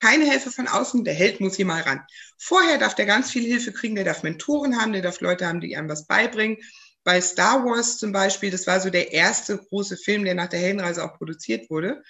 [0.00, 2.00] keine Hilfe von außen, der Held muss hier mal ran.
[2.38, 5.60] Vorher darf der ganz viel Hilfe kriegen, der darf Mentoren haben, der darf Leute haben,
[5.60, 6.58] die einem was beibringen.
[7.04, 10.60] Bei Star Wars zum Beispiel, das war so der erste große Film, der nach der
[10.60, 12.02] Heldenreise auch produziert wurde.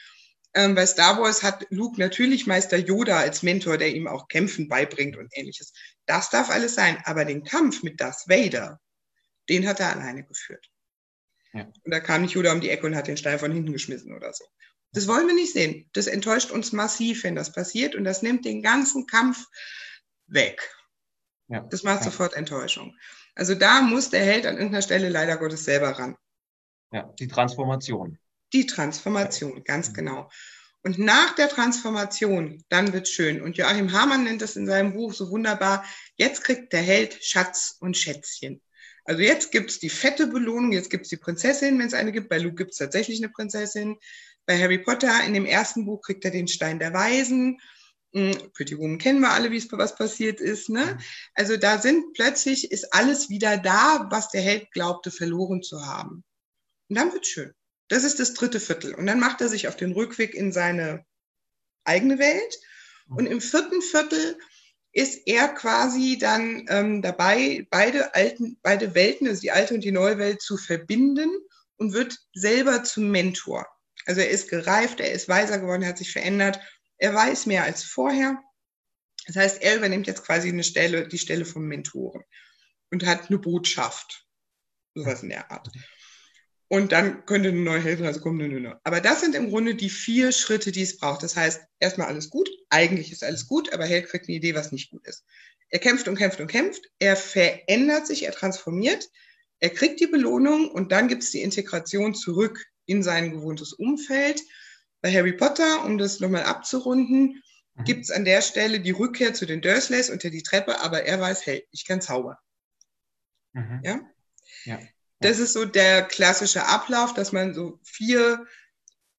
[0.54, 4.68] Ähm, bei Star Wars hat Luke natürlich Meister Yoda als Mentor, der ihm auch Kämpfen
[4.68, 5.72] beibringt und ähnliches.
[6.06, 8.80] Das darf alles sein, aber den Kampf mit Darth Vader,
[9.48, 10.70] den hat er alleine geführt.
[11.52, 11.64] Ja.
[11.82, 14.14] Und da kam nicht Yoda um die Ecke und hat den Stein von hinten geschmissen
[14.14, 14.44] oder so.
[14.92, 15.90] Das wollen wir nicht sehen.
[15.92, 19.44] Das enttäuscht uns massiv, wenn das passiert und das nimmt den ganzen Kampf
[20.26, 20.62] weg.
[21.48, 21.60] Ja.
[21.68, 22.04] Das macht ja.
[22.04, 22.96] sofort Enttäuschung.
[23.34, 26.16] Also da muss der Held an irgendeiner Stelle leider Gottes selber ran.
[26.92, 28.18] Ja, die Transformation.
[28.52, 30.30] Die Transformation, ganz genau.
[30.82, 33.40] Und nach der Transformation, dann wird schön.
[33.40, 35.84] Und Joachim Hamann nennt das in seinem Buch so wunderbar,
[36.16, 38.60] jetzt kriegt der Held Schatz und Schätzchen.
[39.06, 42.28] Also jetzt gibt's die fette Belohnung, jetzt gibt's die Prinzessin, wenn es eine gibt.
[42.28, 43.96] Bei Luke gibt's tatsächlich eine Prinzessin.
[44.46, 47.58] Bei Harry Potter in dem ersten Buch kriegt er den Stein der Weisen.
[48.14, 50.68] Pretty Woman kennen wir alle, wie es was passiert ist.
[50.68, 50.98] Ne?
[51.34, 56.22] Also da sind plötzlich ist alles wieder da, was der Held glaubte verloren zu haben.
[56.88, 57.52] Und dann wird schön.
[57.88, 58.94] Das ist das dritte Viertel.
[58.94, 61.04] Und dann macht er sich auf den Rückweg in seine
[61.84, 62.58] eigene Welt.
[63.08, 64.38] Und im vierten Viertel
[64.92, 69.92] ist er quasi dann ähm, dabei, beide alten, beide Welten, also die alte und die
[69.92, 71.30] neue Welt, zu verbinden
[71.76, 73.66] und wird selber zum Mentor.
[74.06, 76.60] Also er ist gereift, er ist weiser geworden, er hat sich verändert,
[76.98, 78.42] er weiß mehr als vorher.
[79.26, 82.22] Das heißt, er übernimmt jetzt quasi eine Stelle, die Stelle vom Mentoren
[82.90, 84.26] und hat eine Botschaft.
[84.94, 85.70] Sowas in der Art
[86.74, 88.38] und dann könnte eine neue Helferreise kommen.
[88.38, 88.74] Nö, nö, nö.
[88.82, 91.22] Aber das sind im Grunde die vier Schritte, die es braucht.
[91.22, 94.72] Das heißt, erstmal alles gut, eigentlich ist alles gut, aber Held kriegt eine Idee, was
[94.72, 95.24] nicht gut ist.
[95.68, 99.08] Er kämpft und kämpft und kämpft, er verändert sich, er transformiert,
[99.60, 104.42] er kriegt die Belohnung und dann gibt es die Integration zurück in sein gewohntes Umfeld.
[105.04, 107.42] Bei Harry Potter, um das nochmal abzurunden,
[107.74, 107.84] mhm.
[107.84, 111.20] gibt es an der Stelle die Rückkehr zu den Dursleys unter die Treppe, aber er
[111.20, 112.38] weiß, hey, ich kann zaubern.
[113.52, 113.82] Mhm.
[113.84, 114.00] Ja?
[114.64, 114.78] ja.
[115.20, 118.46] Das ist so der klassische Ablauf, dass man so vier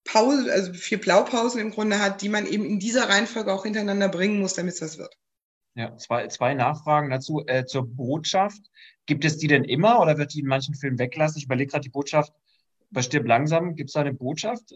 [0.02, 4.08] Pausen, also vier Blaupausen im Grunde hat, die man eben in dieser Reihenfolge auch hintereinander
[4.08, 5.14] bringen muss, damit es das wird.
[5.76, 7.44] Ja, zwei, zwei Nachfragen dazu.
[7.46, 8.72] Äh, zur Botschaft.
[9.06, 11.38] Gibt es die denn immer oder wird die in manchen Filmen weggelassen?
[11.38, 12.32] Ich überlege gerade die Botschaft
[12.90, 13.76] bei Stirb langsam.
[13.76, 14.74] Gibt es da eine Botschaft?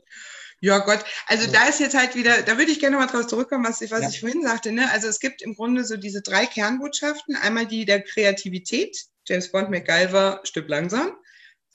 [0.60, 3.64] Ja Gott, also da ist jetzt halt wieder, da würde ich gerne mal drauf zurückkommen,
[3.64, 4.08] was ich, was ja.
[4.10, 4.72] ich vorhin sagte.
[4.72, 4.90] Ne?
[4.92, 7.34] Also es gibt im Grunde so diese drei Kernbotschaften.
[7.34, 11.12] Einmal die der Kreativität, James Bond, MacGyver, Stück langsam.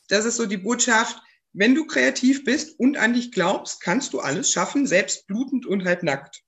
[0.07, 1.19] Das ist so die Botschaft,
[1.53, 5.85] wenn du kreativ bist und an dich glaubst, kannst du alles schaffen, selbst blutend und
[5.85, 6.43] halb nackt.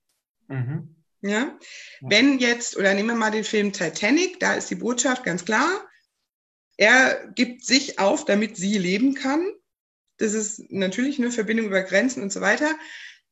[0.46, 0.94] Mhm.
[1.22, 1.30] Ja?
[1.30, 1.58] ja?
[2.00, 5.68] Wenn jetzt, oder nehmen wir mal den Film Titanic, da ist die Botschaft ganz klar,
[6.76, 9.44] er gibt sich auf, damit sie leben kann.
[10.18, 12.76] Das ist natürlich eine Verbindung über Grenzen und so weiter.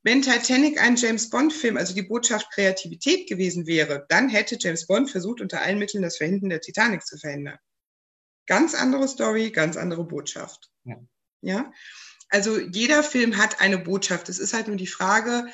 [0.03, 5.11] Wenn Titanic ein James Bond-Film, also die Botschaft Kreativität gewesen wäre, dann hätte James Bond
[5.11, 7.59] versucht, unter allen Mitteln das Verhindern der Titanic zu verhindern.
[8.47, 10.71] Ganz andere Story, ganz andere Botschaft.
[10.85, 10.97] Ja.
[11.41, 11.73] ja?
[12.29, 14.29] Also jeder Film hat eine Botschaft.
[14.29, 15.47] Es ist halt nur die Frage,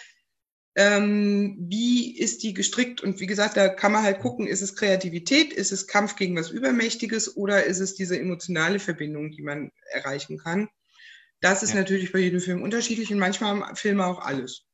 [0.75, 3.03] ähm, wie ist die gestrickt?
[3.03, 6.37] Und wie gesagt, da kann man halt gucken, ist es Kreativität, ist es Kampf gegen
[6.37, 10.69] was Übermächtiges oder ist es diese emotionale Verbindung, die man erreichen kann?
[11.43, 11.81] Das ist ja.
[11.81, 14.65] natürlich bei jedem Film unterschiedlich und manchmal haben Filme auch alles.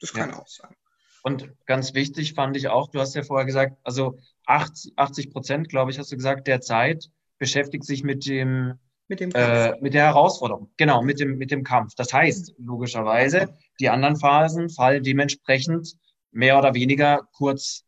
[0.00, 0.38] Das kann ja.
[0.38, 0.74] auch sein.
[1.22, 5.90] Und ganz wichtig fand ich auch, du hast ja vorher gesagt, also 80 Prozent, glaube
[5.90, 10.06] ich, hast du gesagt, der Zeit beschäftigt sich mit dem, mit, dem äh, mit der
[10.06, 11.94] Herausforderung, genau, mit dem, mit dem Kampf.
[11.96, 15.96] Das heißt, logischerweise, die anderen Phasen fallen dementsprechend
[16.30, 17.84] mehr oder weniger kurz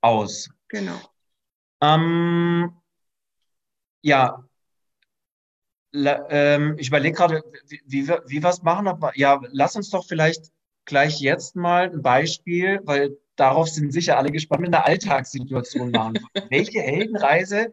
[0.00, 0.50] aus.
[0.68, 1.00] Genau.
[1.82, 2.72] Ähm,
[4.02, 4.44] ja,
[5.92, 9.00] ähm, ich überlege gerade, wie, wie, wie wir es machen.
[9.14, 10.50] Ja, lass uns doch vielleicht
[10.84, 16.18] gleich jetzt mal ein Beispiel, weil darauf sind sicher alle gespannt, mit einer Alltagssituation machen.
[16.50, 17.72] Welche Heldenreise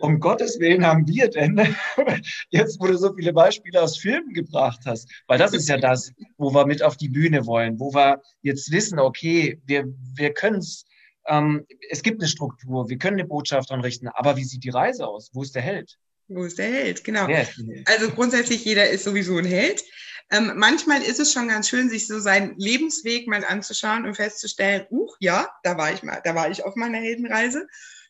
[0.00, 1.56] um Gottes Willen haben wir denn,
[2.50, 6.12] jetzt wo du so viele Beispiele aus Filmen gebracht hast, weil das ist ja das,
[6.36, 10.58] wo wir mit auf die Bühne wollen, wo wir jetzt wissen, okay, wir, wir können
[10.58, 10.86] es,
[11.26, 15.06] ähm, es gibt eine Struktur, wir können eine Botschaft anrichten, aber wie sieht die Reise
[15.06, 15.30] aus?
[15.32, 15.98] Wo ist der Held?
[16.28, 17.04] Wo ist der Held?
[17.04, 17.26] Genau.
[17.26, 17.48] Held?
[17.86, 19.82] Also grundsätzlich jeder ist sowieso ein Held.
[20.30, 24.86] Ähm, manchmal ist es schon ganz schön, sich so seinen Lebensweg mal anzuschauen und festzustellen,
[24.90, 27.66] uch, ja, da war ich mal, da war ich auf meiner Heldenreise.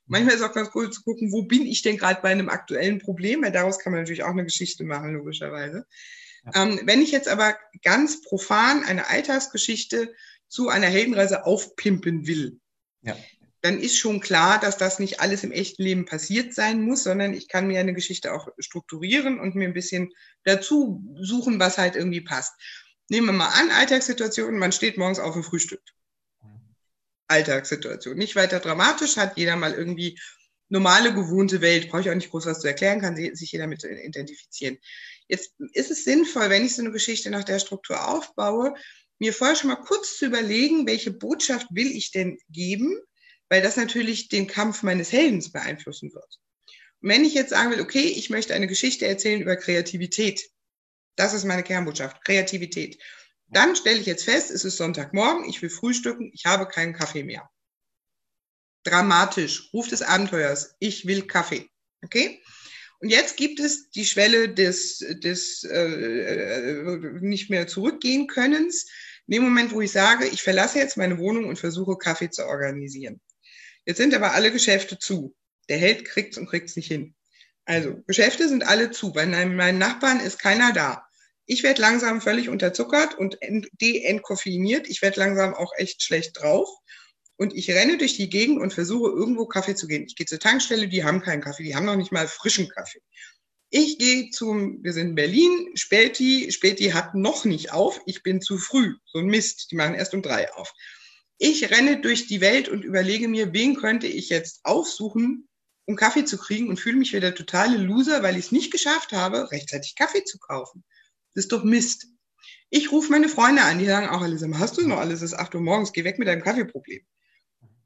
[0.07, 2.49] Manchmal ist es auch ganz cool zu gucken, wo bin ich denn gerade bei einem
[2.49, 5.87] aktuellen Problem, weil daraus kann man natürlich auch eine Geschichte machen, logischerweise.
[6.45, 6.65] Ja.
[6.65, 10.13] Ähm, wenn ich jetzt aber ganz profan eine Alltagsgeschichte
[10.49, 12.59] zu einer Heldenreise aufpimpen will,
[13.03, 13.17] ja.
[13.69, 17.35] Dann ist schon klar, dass das nicht alles im echten Leben passiert sein muss, sondern
[17.35, 20.11] ich kann mir eine Geschichte auch strukturieren und mir ein bisschen
[20.45, 22.55] dazu suchen, was halt irgendwie passt.
[23.11, 25.93] Nehmen wir mal an, Alltagssituationen, man steht morgens auf und frühstückt.
[27.27, 28.17] Alltagssituation.
[28.17, 30.19] Nicht weiter dramatisch, hat jeder mal irgendwie
[30.71, 33.85] normale, gewohnte Welt, brauche ich auch nicht groß was zu erklären, kann sich jeder mit
[33.85, 34.79] identifizieren.
[35.27, 38.73] Jetzt ist es sinnvoll, wenn ich so eine Geschichte nach der Struktur aufbaue,
[39.19, 42.99] mir vorher schon mal kurz zu überlegen, welche Botschaft will ich denn geben,
[43.49, 46.39] weil das natürlich den Kampf meines Heldens beeinflussen wird.
[47.01, 50.51] Und wenn ich jetzt sagen will, okay, ich möchte eine Geschichte erzählen über Kreativität,
[51.17, 53.01] das ist meine Kernbotschaft, Kreativität.
[53.47, 57.25] Dann stelle ich jetzt fest, es ist Sonntagmorgen, ich will frühstücken, ich habe keinen Kaffee
[57.25, 57.49] mehr.
[58.85, 61.69] Dramatisch, Ruf des Abenteuers, ich will Kaffee.
[62.05, 62.43] Okay?
[63.01, 68.87] Und jetzt gibt es die Schwelle des, des äh, nicht mehr zurückgehen Könnens,
[69.27, 72.47] In dem Moment, wo ich sage, ich verlasse jetzt meine Wohnung und versuche Kaffee zu
[72.47, 73.21] organisieren.
[73.89, 75.35] Jetzt sind aber alle Geschäfte zu.
[75.71, 77.15] Der Held kriegt's und kriegt's nicht hin.
[77.65, 79.15] Also Geschäfte sind alle zu.
[79.15, 81.07] Bei meinen Nachbarn ist keiner da.
[81.47, 83.39] Ich werde langsam völlig unterzuckert und
[83.81, 84.91] de-entkoffeiniert.
[84.91, 86.69] Ich werde langsam auch echt schlecht drauf.
[87.39, 90.05] Und ich renne durch die Gegend und versuche irgendwo Kaffee zu gehen.
[90.07, 93.01] Ich gehe zur Tankstelle, die haben keinen Kaffee, die haben noch nicht mal frischen Kaffee.
[93.71, 98.43] Ich gehe zum, wir sind in Berlin, Späti, Späti hat noch nicht auf, ich bin
[98.43, 98.97] zu früh.
[99.07, 100.75] So ein Mist, die machen erst um drei auf.
[101.39, 105.49] Ich renne durch die Welt und überlege mir, wen könnte ich jetzt aufsuchen,
[105.87, 108.73] um Kaffee zu kriegen und fühle mich wie der totale Loser, weil ich es nicht
[108.73, 110.85] geschafft habe, rechtzeitig Kaffee zu kaufen.
[111.35, 112.09] Das ist doch Mist.
[112.71, 115.23] Ich rufe meine Freunde an, die sagen auch alle, hast du noch alles?
[115.23, 117.01] Es ist 8 Uhr morgens, geh weg mit deinem Kaffeeproblem.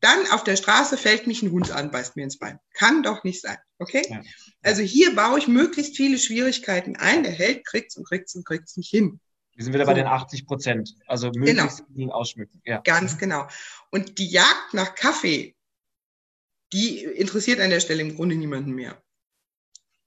[0.00, 2.58] Dann auf der Straße fällt mich ein Hund an, beißt mir ins Bein.
[2.72, 3.58] Kann doch nicht sein.
[3.78, 4.04] Okay?
[4.08, 4.22] Ja.
[4.62, 7.22] Also hier baue ich möglichst viele Schwierigkeiten ein.
[7.22, 9.20] Der Held kriegt's und kriegt's und kriegt's nicht hin.
[9.54, 9.90] Wir sind wieder so.
[9.90, 10.94] bei den 80 Prozent.
[11.06, 12.12] Also möglichst genau.
[12.12, 12.60] ausschmücken.
[12.64, 12.80] Ja.
[12.84, 13.46] Ganz genau.
[13.90, 15.54] Und die Jagd nach Kaffee,
[16.72, 19.02] die interessiert an der Stelle im Grunde niemanden mehr.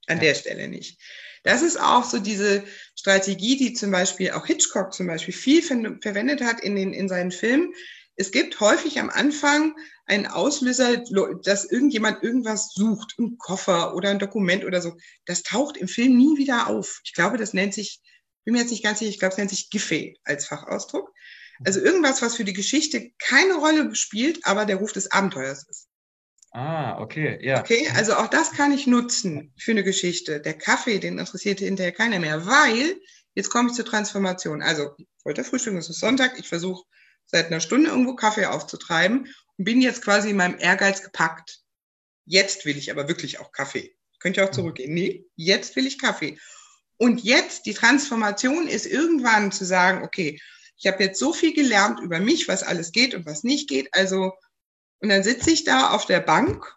[0.08, 0.23] An ja.
[0.23, 0.99] der Stelle nicht.
[1.43, 2.63] Das ist auch so diese
[2.95, 7.31] Strategie, die zum Beispiel auch Hitchcock zum Beispiel viel verwendet hat in, den, in seinen
[7.31, 7.73] Filmen,
[8.17, 11.03] es gibt häufig am Anfang einen Auslöser,
[11.43, 14.95] dass irgendjemand irgendwas sucht, einen Koffer oder ein Dokument oder so.
[15.25, 17.01] Das taucht im Film nie wieder auf.
[17.03, 17.99] Ich glaube, das nennt sich,
[18.45, 21.12] bin mir jetzt nicht ganz sicher, ich glaube, es nennt sich Giffey als Fachausdruck.
[21.63, 25.88] Also irgendwas, was für die Geschichte keine Rolle spielt, aber der Ruf des Abenteuers ist.
[26.51, 27.60] Ah, okay, ja.
[27.60, 30.39] Okay, also auch das kann ich nutzen für eine Geschichte.
[30.39, 32.95] Der Kaffee, den interessiert hinterher keiner mehr, weil
[33.34, 34.62] jetzt komme ich zur Transformation.
[34.62, 36.86] Also, heute Frühstück, es ist Sonntag, ich versuche
[37.25, 39.27] seit einer Stunde irgendwo Kaffee aufzutreiben
[39.58, 41.60] und bin jetzt quasi in meinem Ehrgeiz gepackt.
[42.25, 43.95] Jetzt will ich aber wirklich auch Kaffee.
[44.19, 44.93] Könnt ihr auch zurückgehen.
[44.93, 46.39] Nee, jetzt will ich Kaffee.
[46.97, 50.39] Und jetzt, die Transformation ist irgendwann zu sagen, okay,
[50.77, 53.89] ich habe jetzt so viel gelernt über mich, was alles geht und was nicht geht.
[53.93, 54.34] Also,
[54.99, 56.75] und dann sitze ich da auf der Bank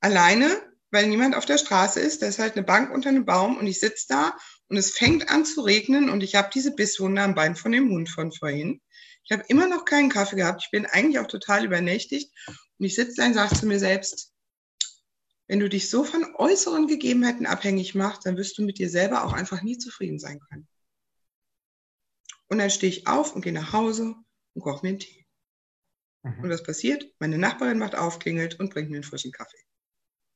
[0.00, 2.22] alleine, weil niemand auf der Straße ist.
[2.22, 4.36] Da ist halt eine Bank unter einem Baum und ich sitze da
[4.68, 7.90] und es fängt an zu regnen und ich habe diese Bisswunde am Bein von dem
[7.90, 8.80] Hund von vorhin.
[9.24, 10.62] Ich habe immer noch keinen Kaffee gehabt.
[10.64, 12.32] Ich bin eigentlich auch total übernächtigt.
[12.48, 14.32] Und ich sitze da und sage zu mir selbst,
[15.50, 19.24] wenn du dich so von äußeren Gegebenheiten abhängig machst, dann wirst du mit dir selber
[19.24, 20.68] auch einfach nie zufrieden sein können.
[22.46, 24.14] Und dann stehe ich auf und gehe nach Hause
[24.54, 25.26] und koche mir einen Tee.
[26.22, 26.44] Mhm.
[26.44, 27.04] Und was passiert?
[27.18, 29.58] Meine Nachbarin macht auf, klingelt und bringt mir einen frischen Kaffee.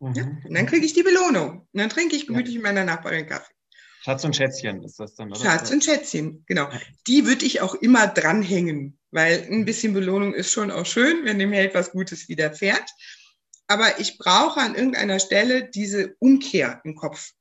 [0.01, 0.15] Mhm.
[0.15, 0.25] Ja?
[0.25, 1.61] Und dann kriege ich die Belohnung.
[1.61, 2.59] Und dann trinke ich gemütlich ja.
[2.59, 3.55] mit meiner Nachbarin Kaffee.
[4.03, 5.39] Schatz und Schätzchen ist das dann, oder?
[5.39, 6.69] Schatz und Schätzchen, genau.
[7.07, 11.39] Die würde ich auch immer dranhängen, weil ein bisschen Belohnung ist schon auch schön, wenn
[11.39, 12.91] dem Held was Gutes widerfährt.
[13.67, 17.33] Aber ich brauche an irgendeiner Stelle diese Umkehr im Kopf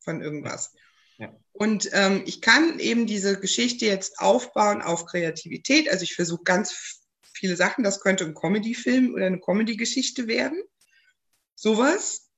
[0.00, 0.72] von irgendwas.
[1.18, 1.34] Ja.
[1.52, 5.88] Und ähm, ich kann eben diese Geschichte jetzt aufbauen auf Kreativität.
[5.88, 7.00] Also ich versuche ganz
[7.32, 7.84] viele Sachen.
[7.84, 10.62] Das könnte ein Comedy-Film oder eine Comedy-Geschichte werden.
[11.54, 12.28] Sowas.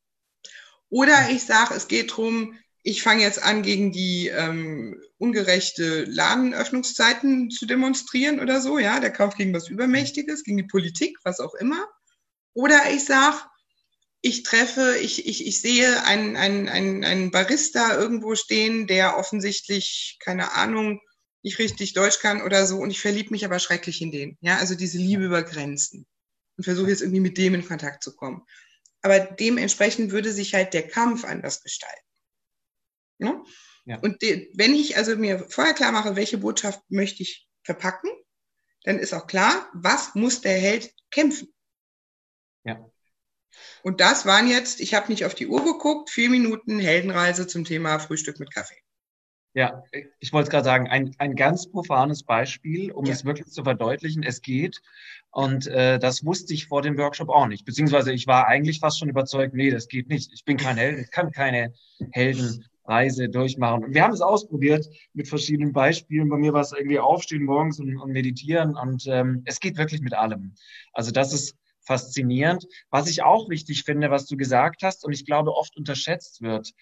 [0.89, 7.51] Oder ich sage, es geht darum, ich fange jetzt an, gegen die ähm, ungerechte Ladenöffnungszeiten
[7.51, 11.55] zu demonstrieren oder so, ja, der Kauf gegen was Übermächtiges, gegen die Politik, was auch
[11.55, 11.89] immer.
[12.55, 13.37] Oder ich sage,
[14.23, 20.17] ich treffe, ich, ich, ich sehe einen, einen, einen, einen Barista irgendwo stehen, der offensichtlich,
[20.21, 21.01] keine Ahnung,
[21.43, 24.39] nicht richtig Deutsch kann oder so und ich verliebe mich aber schrecklich in den.
[24.41, 26.07] Ja, also diese Liebe über Grenzen
[26.57, 28.47] und versuche jetzt irgendwie mit dem in Kontakt zu kommen.
[29.03, 32.09] Aber dementsprechend würde sich halt der Kampf anders gestalten.
[33.19, 33.45] Ne?
[33.85, 33.99] Ja.
[33.99, 38.11] Und die, wenn ich also mir vorher klar mache, welche Botschaft möchte ich verpacken,
[38.85, 41.54] dann ist auch klar, was muss der Held kämpfen.
[42.65, 42.85] Ja.
[43.83, 47.65] Und das waren jetzt, ich habe nicht auf die Uhr geguckt, vier Minuten Heldenreise zum
[47.65, 48.83] Thema Frühstück mit Kaffee.
[49.57, 49.85] Ja,
[50.19, 53.13] ich wollte gerade sagen, ein, ein ganz profanes Beispiel, um ja.
[53.13, 54.83] es wirklich zu verdeutlichen, es geht.
[55.31, 57.65] Und äh, das wusste ich vor dem Workshop auch nicht.
[57.65, 60.33] Beziehungsweise ich war eigentlich fast schon überzeugt, nee, das geht nicht.
[60.33, 61.73] Ich bin kein Held, ich kann keine
[62.11, 63.85] Helden Reise durchmachen.
[63.85, 66.29] Und wir haben es ausprobiert mit verschiedenen Beispielen.
[66.29, 70.01] Bei mir war es irgendwie aufstehen morgens und, und meditieren und ähm, es geht wirklich
[70.01, 70.55] mit allem.
[70.93, 72.67] Also das ist faszinierend.
[72.91, 76.73] Was ich auch wichtig finde, was du gesagt hast und ich glaube oft unterschätzt wird,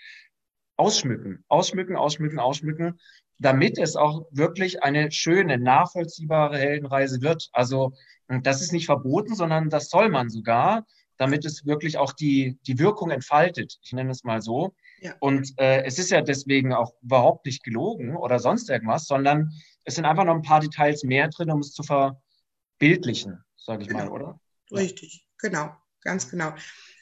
[0.76, 2.98] ausschmücken, ausschmücken, ausschmücken, ausschmücken,
[3.38, 7.48] damit es auch wirklich eine schöne, nachvollziehbare Heldenreise wird.
[7.52, 7.92] Also
[8.28, 10.86] das ist nicht verboten, sondern das soll man sogar,
[11.18, 13.78] damit es wirklich auch die, die Wirkung entfaltet.
[13.82, 14.74] Ich nenne es mal so.
[15.20, 19.50] Und äh, es ist ja deswegen auch überhaupt nicht gelogen oder sonst irgendwas, sondern
[19.84, 23.88] es sind einfach noch ein paar Details mehr drin, um es zu verbildlichen, sage ich
[23.88, 24.04] genau.
[24.04, 24.40] mal, oder?
[24.78, 25.76] Richtig, genau.
[26.02, 26.54] ganz genau.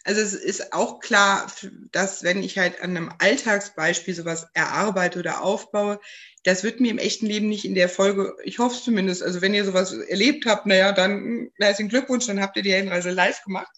[0.05, 1.51] Also es ist auch klar,
[1.93, 6.01] dass wenn ich halt an einem Alltagsbeispiel sowas erarbeite oder aufbaue,
[6.43, 9.43] das wird mir im echten Leben nicht in der Folge, ich hoffe es zumindest, also
[9.43, 13.43] wenn ihr sowas erlebt habt, naja, dann herzlichen Glückwunsch, dann habt ihr die Heldenreise live
[13.45, 13.71] gemacht.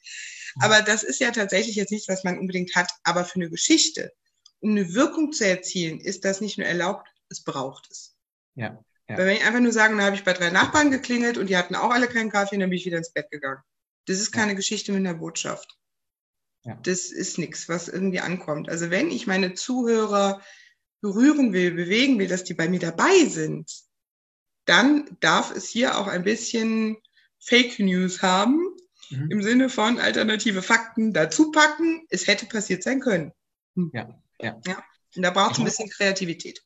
[0.61, 2.91] Aber das ist ja tatsächlich jetzt nichts, was man unbedingt hat.
[3.05, 4.13] Aber für eine Geschichte,
[4.61, 8.17] um eine Wirkung zu erzielen, ist das nicht nur erlaubt, es braucht es.
[8.55, 8.79] Ja.
[9.09, 9.19] ja.
[9.19, 11.57] Weil wenn ich einfach nur sage, dann habe ich bei drei Nachbarn geklingelt und die
[11.57, 13.63] hatten auch alle keinen Kaffee, dann bin ich wieder ins Bett gegangen.
[14.07, 14.55] Das ist keine.
[14.55, 15.79] Geschichte mit einer Botschaft.
[16.65, 16.79] Ja.
[16.83, 18.69] Das ist nichts, was irgendwie ankommt.
[18.69, 20.41] Also wenn ich meine Zuhörer
[21.01, 23.71] berühren will, bewegen will, dass die bei mir dabei sind,
[24.65, 26.97] dann darf es hier auch ein bisschen
[27.41, 28.61] Fake News haben,
[29.11, 29.31] mhm.
[29.31, 32.07] im Sinne von alternative Fakten dazu packen.
[32.09, 33.33] Es hätte passiert sein können.
[33.75, 33.91] Hm.
[33.93, 34.61] Ja, ja.
[34.67, 34.85] ja.
[35.17, 36.63] Und da braucht es ein bisschen Kreativität.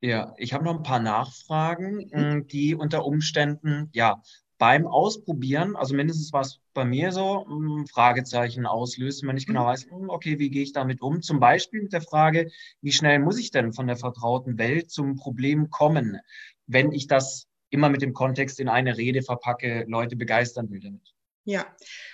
[0.00, 2.46] Ja, ich habe noch ein paar Nachfragen, mhm.
[2.48, 4.22] die unter Umständen ja
[4.58, 9.62] beim Ausprobieren, also mindestens war es bei mir so, hm, Fragezeichen auslösen, wenn ich genau
[9.62, 9.68] mhm.
[9.68, 11.22] weiß, hm, okay, wie gehe ich damit um?
[11.22, 15.16] Zum Beispiel mit der Frage, wie schnell muss ich denn von der vertrauten Welt zum
[15.16, 16.18] Problem kommen,
[16.66, 21.14] wenn ich das immer mit dem Kontext in eine Rede verpacke, Leute begeistern will damit?
[21.44, 21.66] Ja,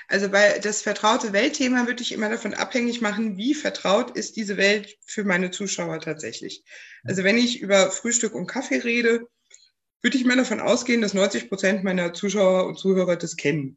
[0.08, 4.56] also bei das vertraute Weltthema würde ich immer davon abhängig machen, wie vertraut ist diese
[4.56, 6.64] Welt für meine Zuschauer tatsächlich.
[7.04, 9.26] Also wenn ich über Frühstück und Kaffee rede,
[10.00, 13.76] würde ich mal davon ausgehen, dass 90 Prozent meiner Zuschauer und Zuhörer das kennen.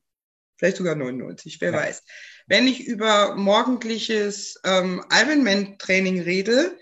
[0.60, 1.78] Vielleicht sogar 99, wer ja.
[1.78, 2.04] weiß.
[2.48, 6.78] Wenn ich über morgendliches ähm, Ironman-Training rede,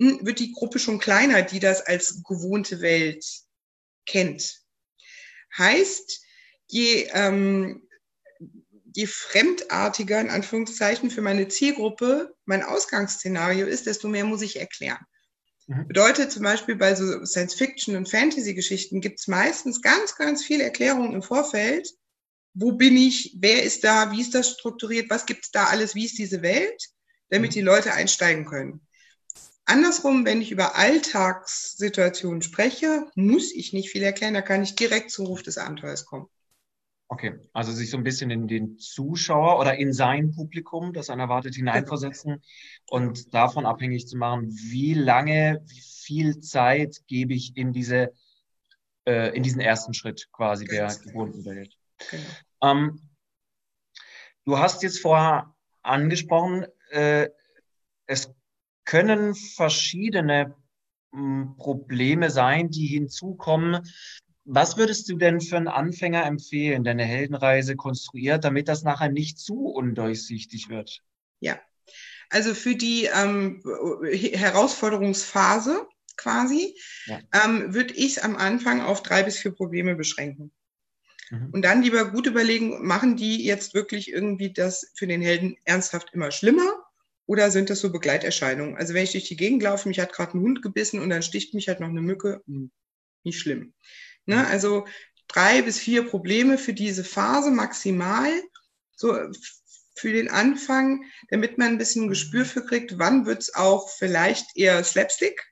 [0.00, 3.24] hm, wird die Gruppe schon kleiner, die das als gewohnte Welt
[4.06, 4.62] kennt.
[5.58, 6.24] Heißt,
[6.68, 7.86] je, ähm,
[8.94, 15.04] je fremdartiger, in Anführungszeichen, für meine Zielgruppe mein Ausgangsszenario ist, desto mehr muss ich erklären.
[15.66, 15.86] Mhm.
[15.86, 21.12] Bedeutet zum Beispiel bei so Science-Fiction- und Fantasy-Geschichten gibt es meistens ganz, ganz viele Erklärungen
[21.12, 21.90] im Vorfeld.
[22.60, 23.36] Wo bin ich?
[23.38, 24.10] Wer ist da?
[24.10, 25.10] Wie ist das strukturiert?
[25.10, 25.94] Was gibt es da alles?
[25.94, 26.88] Wie ist diese Welt?
[27.30, 27.54] Damit mhm.
[27.54, 28.80] die Leute einsteigen können.
[29.64, 35.10] Andersrum, wenn ich über Alltagssituationen spreche, muss ich nicht viel erklären, da kann ich direkt
[35.10, 36.26] zum Ruf des Abenteuers kommen.
[37.08, 41.20] Okay, also sich so ein bisschen in den Zuschauer oder in sein Publikum, das einen
[41.20, 42.42] erwartet, hineinversetzen
[42.90, 48.12] und davon abhängig zu machen, wie lange, wie viel Zeit gebe ich in diese,
[49.06, 51.02] äh, in diesen ersten Schritt quasi der genau.
[51.04, 51.74] gewohnten Welt.
[52.10, 52.24] Genau.
[52.62, 53.00] Ähm,
[54.44, 57.28] du hast jetzt vorher angesprochen, äh,
[58.06, 58.32] es
[58.84, 60.54] können verschiedene
[61.12, 63.86] hm, Probleme sein, die hinzukommen,
[64.50, 69.10] was würdest du denn für einen Anfänger empfehlen, der eine Heldenreise konstruiert, damit das nachher
[69.10, 71.02] nicht zu undurchsichtig wird?
[71.40, 71.60] Ja,
[72.30, 73.62] also für die ähm,
[74.10, 76.74] Herausforderungsphase quasi
[77.06, 77.20] ja.
[77.44, 80.50] ähm, würde ich es am Anfang auf drei bis vier Probleme beschränken.
[81.30, 81.50] Mhm.
[81.52, 86.10] Und dann lieber gut überlegen, machen die jetzt wirklich irgendwie das für den Helden ernsthaft
[86.12, 86.84] immer schlimmer?
[87.26, 88.76] Oder sind das so Begleiterscheinungen?
[88.76, 91.22] Also wenn ich durch die Gegend laufe, mich hat gerade ein Hund gebissen und dann
[91.22, 92.70] sticht mich halt noch eine Mücke, hm,
[93.24, 93.74] nicht schlimm.
[94.24, 94.46] Ne?
[94.46, 94.86] Also
[95.26, 98.30] drei bis vier Probleme für diese Phase maximal,
[98.96, 99.16] so
[99.94, 104.56] für den Anfang, damit man ein bisschen ein Gespür für kriegt, wann wird's auch vielleicht
[104.56, 105.42] eher Slapstick.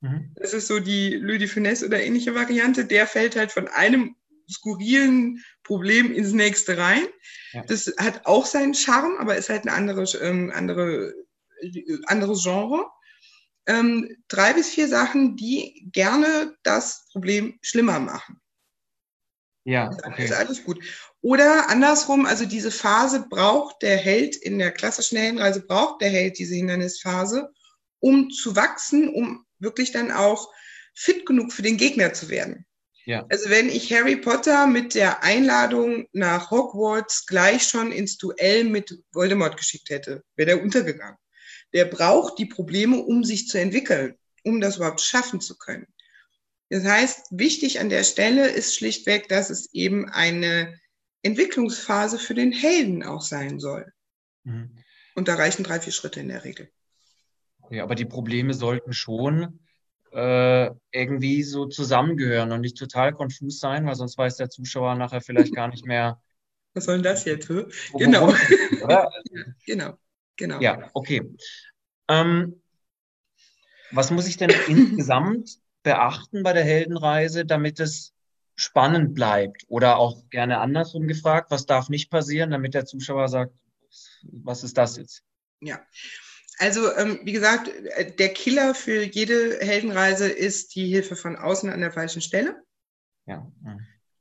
[0.00, 0.32] Mhm.
[0.34, 2.84] Das ist so die de Finesse oder ähnliche Variante.
[2.84, 4.16] Der fällt halt von einem
[4.50, 7.06] skurrilen Problem ins nächste rein.
[7.52, 7.64] Ja.
[7.64, 11.14] Das hat auch seinen Charme, aber ist halt ein anderes, ähm, andere,
[11.60, 12.86] äh, anderes Genre
[13.66, 18.40] ähm, drei bis vier Sachen, die gerne das Problem schlimmer machen.
[19.64, 20.24] Ja, okay.
[20.24, 20.78] Ist alles gut.
[21.20, 26.38] Oder andersrum, also diese Phase braucht der Held in der klassischen Heldenreise, braucht der Held
[26.38, 27.52] diese Hindernisphase,
[27.98, 30.52] um zu wachsen, um wirklich dann auch
[30.94, 32.64] fit genug für den Gegner zu werden.
[33.06, 33.24] Ja.
[33.30, 38.98] Also wenn ich Harry Potter mit der Einladung nach Hogwarts gleich schon ins Duell mit
[39.12, 41.16] Voldemort geschickt hätte, wäre der untergegangen
[41.72, 44.14] der braucht die Probleme, um sich zu entwickeln,
[44.44, 45.86] um das überhaupt schaffen zu können.
[46.70, 50.80] Das heißt, wichtig an der Stelle ist schlichtweg, dass es eben eine
[51.22, 53.92] Entwicklungsphase für den Helden auch sein soll.
[54.44, 54.76] Mhm.
[55.14, 56.70] Und da reichen drei, vier Schritte in der Regel.
[57.60, 59.60] Okay, aber die Probleme sollten schon
[60.16, 65.20] äh, irgendwie so zusammengehören und nicht total konfus sein, weil sonst weiß der Zuschauer nachher
[65.20, 66.20] vielleicht gar nicht mehr.
[66.74, 67.48] Was soll denn das jetzt?
[67.48, 68.32] Genau.
[69.66, 69.98] genau.
[70.36, 70.60] Genau.
[70.60, 71.22] Ja, okay.
[72.08, 72.60] Ähm,
[73.90, 78.12] was muss ich denn insgesamt beachten bei der Heldenreise, damit es
[78.56, 79.64] spannend bleibt?
[79.68, 83.54] Oder auch gerne andersrum gefragt, was darf nicht passieren, damit der Zuschauer sagt,
[84.22, 85.22] was ist das jetzt?
[85.60, 85.80] Ja.
[86.58, 87.70] Also, ähm, wie gesagt,
[88.18, 92.62] der Killer für jede Heldenreise ist die Hilfe von außen an der falschen Stelle.
[93.26, 93.50] Ja.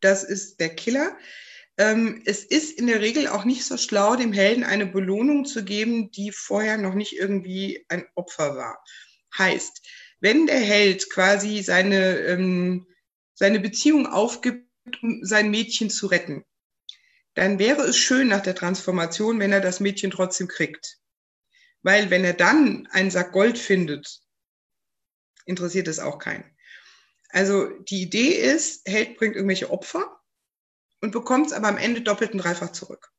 [0.02, 1.18] Das ist der Killer.
[1.78, 5.64] ähm, es ist in der Regel auch nicht so schlau, dem Helden eine Belohnung zu
[5.64, 8.84] geben, die vorher noch nicht irgendwie ein Opfer war.
[9.38, 9.86] Heißt,
[10.20, 12.88] wenn der Held quasi seine, ähm,
[13.34, 14.66] seine Beziehung aufgibt,
[15.02, 16.46] um sein Mädchen zu retten,
[17.34, 21.00] dann wäre es schön nach der Transformation, wenn er das Mädchen trotzdem kriegt.
[21.86, 24.20] Weil wenn er dann einen Sack Gold findet,
[25.46, 26.44] interessiert es auch keinen.
[27.30, 30.20] Also die Idee ist, Held bringt irgendwelche Opfer
[31.02, 33.12] und bekommt es aber am Ende doppelt und dreifach zurück.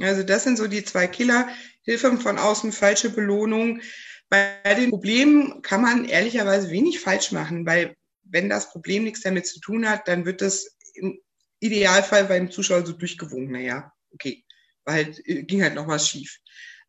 [0.00, 1.50] Also das sind so die zwei Killer.
[1.82, 3.82] Hilfe von außen, falsche Belohnung.
[4.30, 9.46] Bei den Problemen kann man ehrlicherweise wenig falsch machen, weil wenn das Problem nichts damit
[9.46, 11.20] zu tun hat, dann wird das im
[11.58, 13.52] Idealfall beim Zuschauer so durchgewunken.
[13.52, 14.46] Naja, okay,
[14.84, 16.40] war halt, ging halt noch was schief.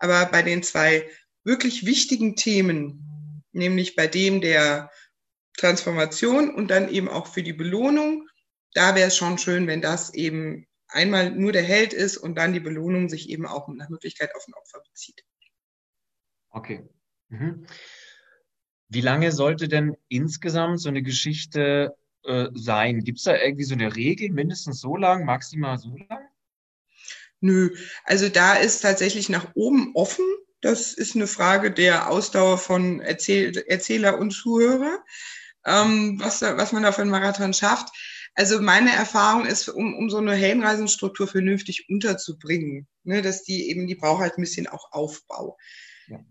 [0.01, 1.07] Aber bei den zwei
[1.43, 4.89] wirklich wichtigen Themen, nämlich bei dem der
[5.57, 8.27] Transformation und dann eben auch für die Belohnung,
[8.73, 12.51] da wäre es schon schön, wenn das eben einmal nur der Held ist und dann
[12.51, 15.23] die Belohnung sich eben auch nach Möglichkeit auf ein Opfer bezieht.
[16.49, 16.89] Okay.
[17.29, 17.67] Mhm.
[18.89, 23.03] Wie lange sollte denn insgesamt so eine Geschichte äh, sein?
[23.03, 26.30] Gibt es da irgendwie so eine Regel, mindestens so lang, maximal so lang?
[27.41, 30.25] Nö, also da ist tatsächlich nach oben offen.
[30.61, 35.03] Das ist eine Frage der Ausdauer von Erzähl Erzähler und Zuhörer,
[35.65, 37.89] ähm, was, was man da für einen Marathon schafft.
[38.35, 43.87] Also meine Erfahrung ist, um, um so eine Heldenreisenstruktur vernünftig unterzubringen, ne, dass die eben,
[43.87, 45.57] die braucht halt ein bisschen auch Aufbau.
[46.07, 46.23] Ja.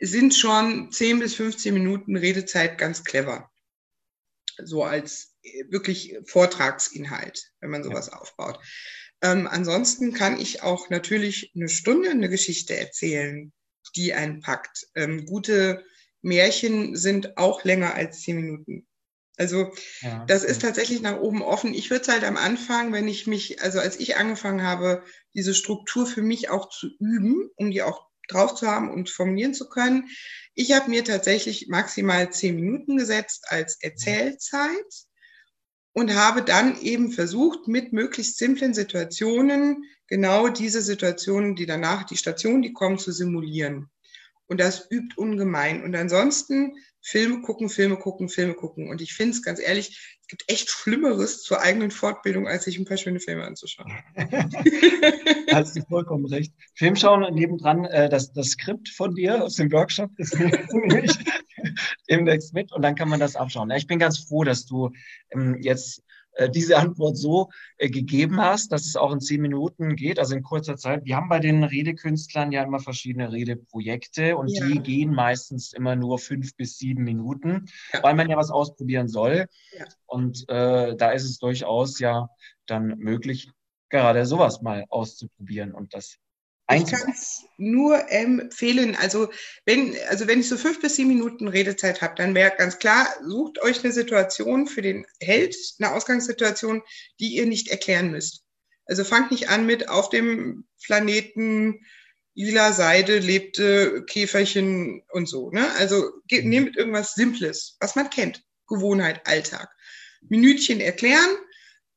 [0.00, 3.50] Sind schon 10 bis 15 Minuten Redezeit ganz clever.
[4.64, 8.18] So als äh, wirklich Vortragsinhalt, wenn man sowas ja.
[8.18, 8.58] aufbaut.
[9.22, 13.52] Ähm, ansonsten kann ich auch natürlich eine Stunde eine Geschichte erzählen,
[13.96, 14.86] die einen packt.
[14.94, 15.84] Ähm, gute
[16.22, 18.86] Märchen sind auch länger als zehn Minuten.
[19.36, 21.74] Also ja, das ist tatsächlich nach oben offen.
[21.74, 25.02] Ich würde es halt am Anfang, wenn ich mich, also als ich angefangen habe,
[25.34, 29.54] diese Struktur für mich auch zu üben, um die auch drauf zu haben und formulieren
[29.54, 30.08] zu können.
[30.54, 34.86] Ich habe mir tatsächlich maximal zehn Minuten gesetzt als Erzählzeit
[35.94, 42.16] und habe dann eben versucht, mit möglichst simplen Situationen genau diese Situationen, die danach, die
[42.16, 43.88] Stationen, die kommen, zu simulieren.
[44.46, 45.82] Und das übt ungemein.
[45.82, 48.88] Und ansonsten Filme gucken, Filme gucken, Filme gucken.
[48.90, 52.78] Und ich finde es ganz ehrlich, es gibt echt Schlimmeres zur eigenen Fortbildung, als sich
[52.78, 53.92] ein paar schöne Filme anzuschauen.
[55.52, 56.52] Hast du vollkommen recht.
[56.74, 61.12] Filmschauen nebendran, äh, das, das Skript von dir aus dem Workshop, das nehme ich
[62.10, 63.70] demnächst mit und dann kann man das abschauen.
[63.70, 64.90] Ja, ich bin ganz froh, dass du
[65.30, 66.02] ähm, jetzt
[66.34, 70.34] äh, diese Antwort so äh, gegeben hast, dass es auch in zehn Minuten geht, also
[70.34, 71.04] in kurzer Zeit.
[71.04, 74.66] Wir haben bei den Redekünstlern ja immer verschiedene Redeprojekte und ja.
[74.66, 78.02] die gehen meistens immer nur fünf bis sieben Minuten, ja.
[78.02, 79.46] weil man ja was ausprobieren soll.
[80.06, 82.28] Und äh, da ist es durchaus ja
[82.66, 83.50] dann möglich,
[83.90, 86.18] gerade sowas mal auszuprobieren und das
[86.72, 88.96] ich kann es nur empfehlen.
[88.96, 89.28] Also
[89.66, 93.06] wenn, also wenn ich so fünf bis sieben Minuten Redezeit habe, dann wäre ganz klar,
[93.22, 96.82] sucht euch eine Situation für den Held, eine Ausgangssituation,
[97.20, 98.44] die ihr nicht erklären müsst.
[98.86, 101.84] Also fangt nicht an mit auf dem Planeten
[102.34, 105.50] lila Seide lebte Käferchen und so.
[105.50, 105.70] Ne?
[105.78, 106.48] Also mhm.
[106.48, 108.42] nehmt irgendwas Simples, was man kennt.
[108.66, 109.68] Gewohnheit, Alltag.
[110.22, 111.36] Minütchen erklären,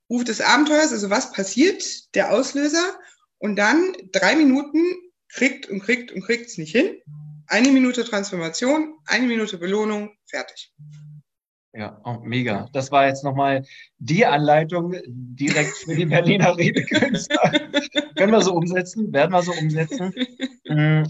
[0.09, 1.83] Ruf des Abenteuers, also was passiert,
[2.15, 2.99] der Auslöser
[3.39, 4.79] und dann drei Minuten
[5.29, 6.97] kriegt und kriegt und kriegt es nicht hin.
[7.47, 10.73] Eine Minute Transformation, eine Minute Belohnung, fertig.
[11.73, 12.67] Ja, oh, mega.
[12.73, 13.63] Das war jetzt nochmal
[13.99, 17.51] die Anleitung direkt für die Berliner Redekünstler.
[18.15, 19.13] Können wir so umsetzen?
[19.13, 20.11] Werden wir so umsetzen?
[20.67, 21.03] Mm.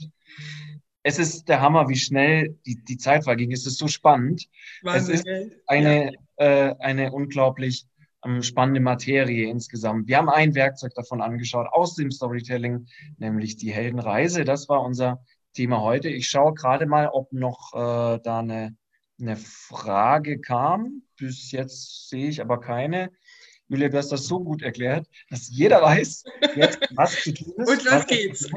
[1.03, 3.53] Es ist der Hammer, wie schnell die, die Zeit verging.
[3.53, 4.49] Es ist so spannend.
[4.82, 5.15] Wahnsinn.
[5.15, 5.28] Es ist
[5.67, 6.45] eine, ja.
[6.69, 7.88] äh, eine unglaublich
[8.26, 10.07] ähm, spannende Materie insgesamt.
[10.07, 12.88] Wir haben ein Werkzeug davon angeschaut aus dem Storytelling,
[13.18, 14.43] nämlich die Heldenreise.
[14.45, 16.09] Das war unser Thema heute.
[16.09, 18.76] Ich schaue gerade mal, ob noch äh, da eine,
[19.20, 21.03] eine Frage kam.
[21.18, 23.11] Bis jetzt sehe ich aber keine.
[23.70, 26.24] Julia, du hast das so gut erklärt, dass jeder weiß,
[26.55, 27.70] jetzt, was zu tun ist.
[27.70, 28.49] Und los geht's.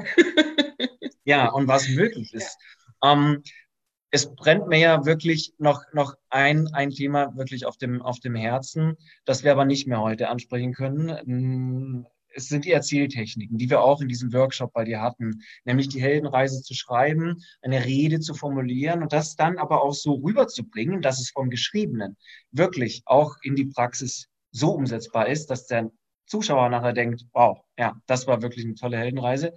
[1.24, 2.56] Ja, und was möglich ist.
[3.02, 3.12] Ja.
[3.12, 3.42] Ähm,
[4.10, 8.34] es brennt mir ja wirklich noch, noch ein, ein Thema wirklich auf dem, auf dem
[8.34, 12.06] Herzen, das wir aber nicht mehr heute ansprechen können.
[12.32, 16.00] Es sind die Erzähltechniken, die wir auch in diesem Workshop bei dir hatten, nämlich die
[16.00, 21.20] Heldenreise zu schreiben, eine Rede zu formulieren und das dann aber auch so rüberzubringen, dass
[21.20, 22.16] es vom Geschriebenen
[22.50, 25.90] wirklich auch in die Praxis so umsetzbar ist, dass der
[26.26, 29.54] Zuschauer nachher denkt, wow, ja, das war wirklich eine tolle Heldenreise.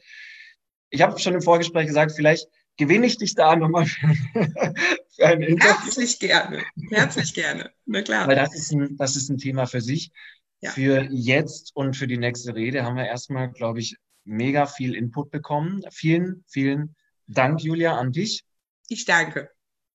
[0.90, 2.48] Ich habe schon im Vorgespräch gesagt, vielleicht
[2.78, 4.08] gewinne ich dich da nochmal für,
[5.16, 5.84] für ein Interview.
[5.84, 8.28] Herzlich gerne, herzlich gerne, na klar.
[8.28, 10.12] Weil das ist ein, das ist ein Thema für sich.
[10.62, 10.72] Ja.
[10.72, 15.30] Für jetzt und für die nächste Rede haben wir erstmal, glaube ich, mega viel Input
[15.30, 15.82] bekommen.
[15.92, 16.96] Vielen, vielen
[17.28, 18.46] Dank, Julia, an dich.
[18.88, 19.50] Ich danke.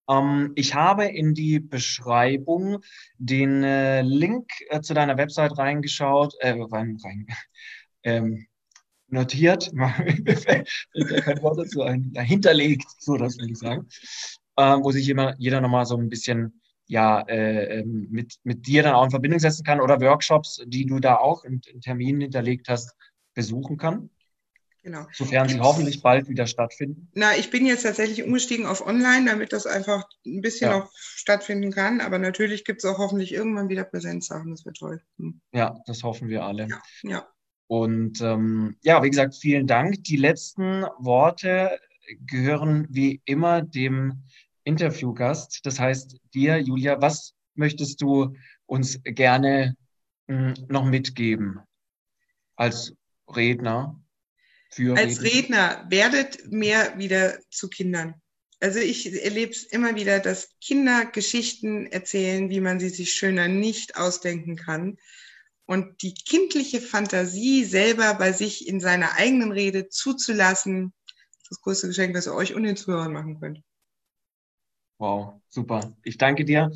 [0.09, 2.83] Ähm, ich habe in die Beschreibung
[3.17, 7.27] den äh, Link äh, zu deiner Website reingeschaut, äh, rein, rein
[8.03, 8.48] ähm,
[9.09, 13.89] notiert, kein Wort dazu ein, hinterlegt, so das will ich sagen,
[14.59, 18.83] ähm, wo sich immer, jeder nochmal so ein bisschen ja, äh, ähm, mit, mit dir
[18.83, 22.23] dann auch in Verbindung setzen kann oder Workshops, die du da auch in, in Terminen
[22.23, 22.95] hinterlegt hast,
[23.35, 24.11] besuchen kann.
[24.83, 25.07] Genau.
[25.13, 27.11] Sofern sie hoffentlich bald wieder stattfinden.
[27.13, 30.79] Na, ich bin jetzt tatsächlich umgestiegen auf Online, damit das einfach ein bisschen ja.
[30.79, 32.01] noch stattfinden kann.
[32.01, 34.51] Aber natürlich gibt es auch hoffentlich irgendwann wieder Präsenzsachen.
[34.51, 35.03] Das wird toll.
[35.19, 35.43] Hm.
[35.53, 36.69] Ja, das hoffen wir alle.
[36.69, 36.83] Ja.
[37.03, 37.29] ja.
[37.69, 40.03] Und ähm, ja, wie gesagt, vielen Dank.
[40.05, 41.79] Die letzten Worte
[42.27, 44.25] gehören wie immer dem
[44.65, 45.61] Interviewgast.
[45.65, 48.35] Das heißt, dir, Julia, was möchtest du
[48.67, 49.77] uns gerne
[50.27, 51.61] mh, hm, noch mitgeben
[52.57, 52.95] als
[53.29, 54.03] Redner?
[54.71, 55.77] Für als Redner?
[55.77, 58.15] Redner werdet mehr wieder zu Kindern.
[58.61, 63.47] Also ich erlebe es immer wieder, dass Kinder Geschichten erzählen, wie man sie sich schöner
[63.47, 64.99] nicht ausdenken kann.
[65.69, 70.95] Und die kindliche Fantasie selber bei sich in seiner eigenen Rede zuzulassen,
[71.43, 73.61] ist das größte Geschenk, was ihr euch und den Zuhörern machen könnt.
[74.97, 75.95] Wow, super.
[76.05, 76.71] Ich danke dir.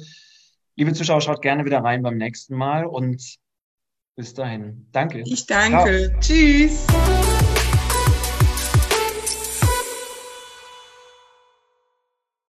[0.76, 3.38] Liebe Zuschauer, schaut gerne wieder rein beim nächsten Mal und
[4.14, 4.86] bis dahin.
[4.92, 5.22] Danke.
[5.24, 6.10] Ich danke.
[6.10, 6.20] Ciao.
[6.20, 6.86] Tschüss.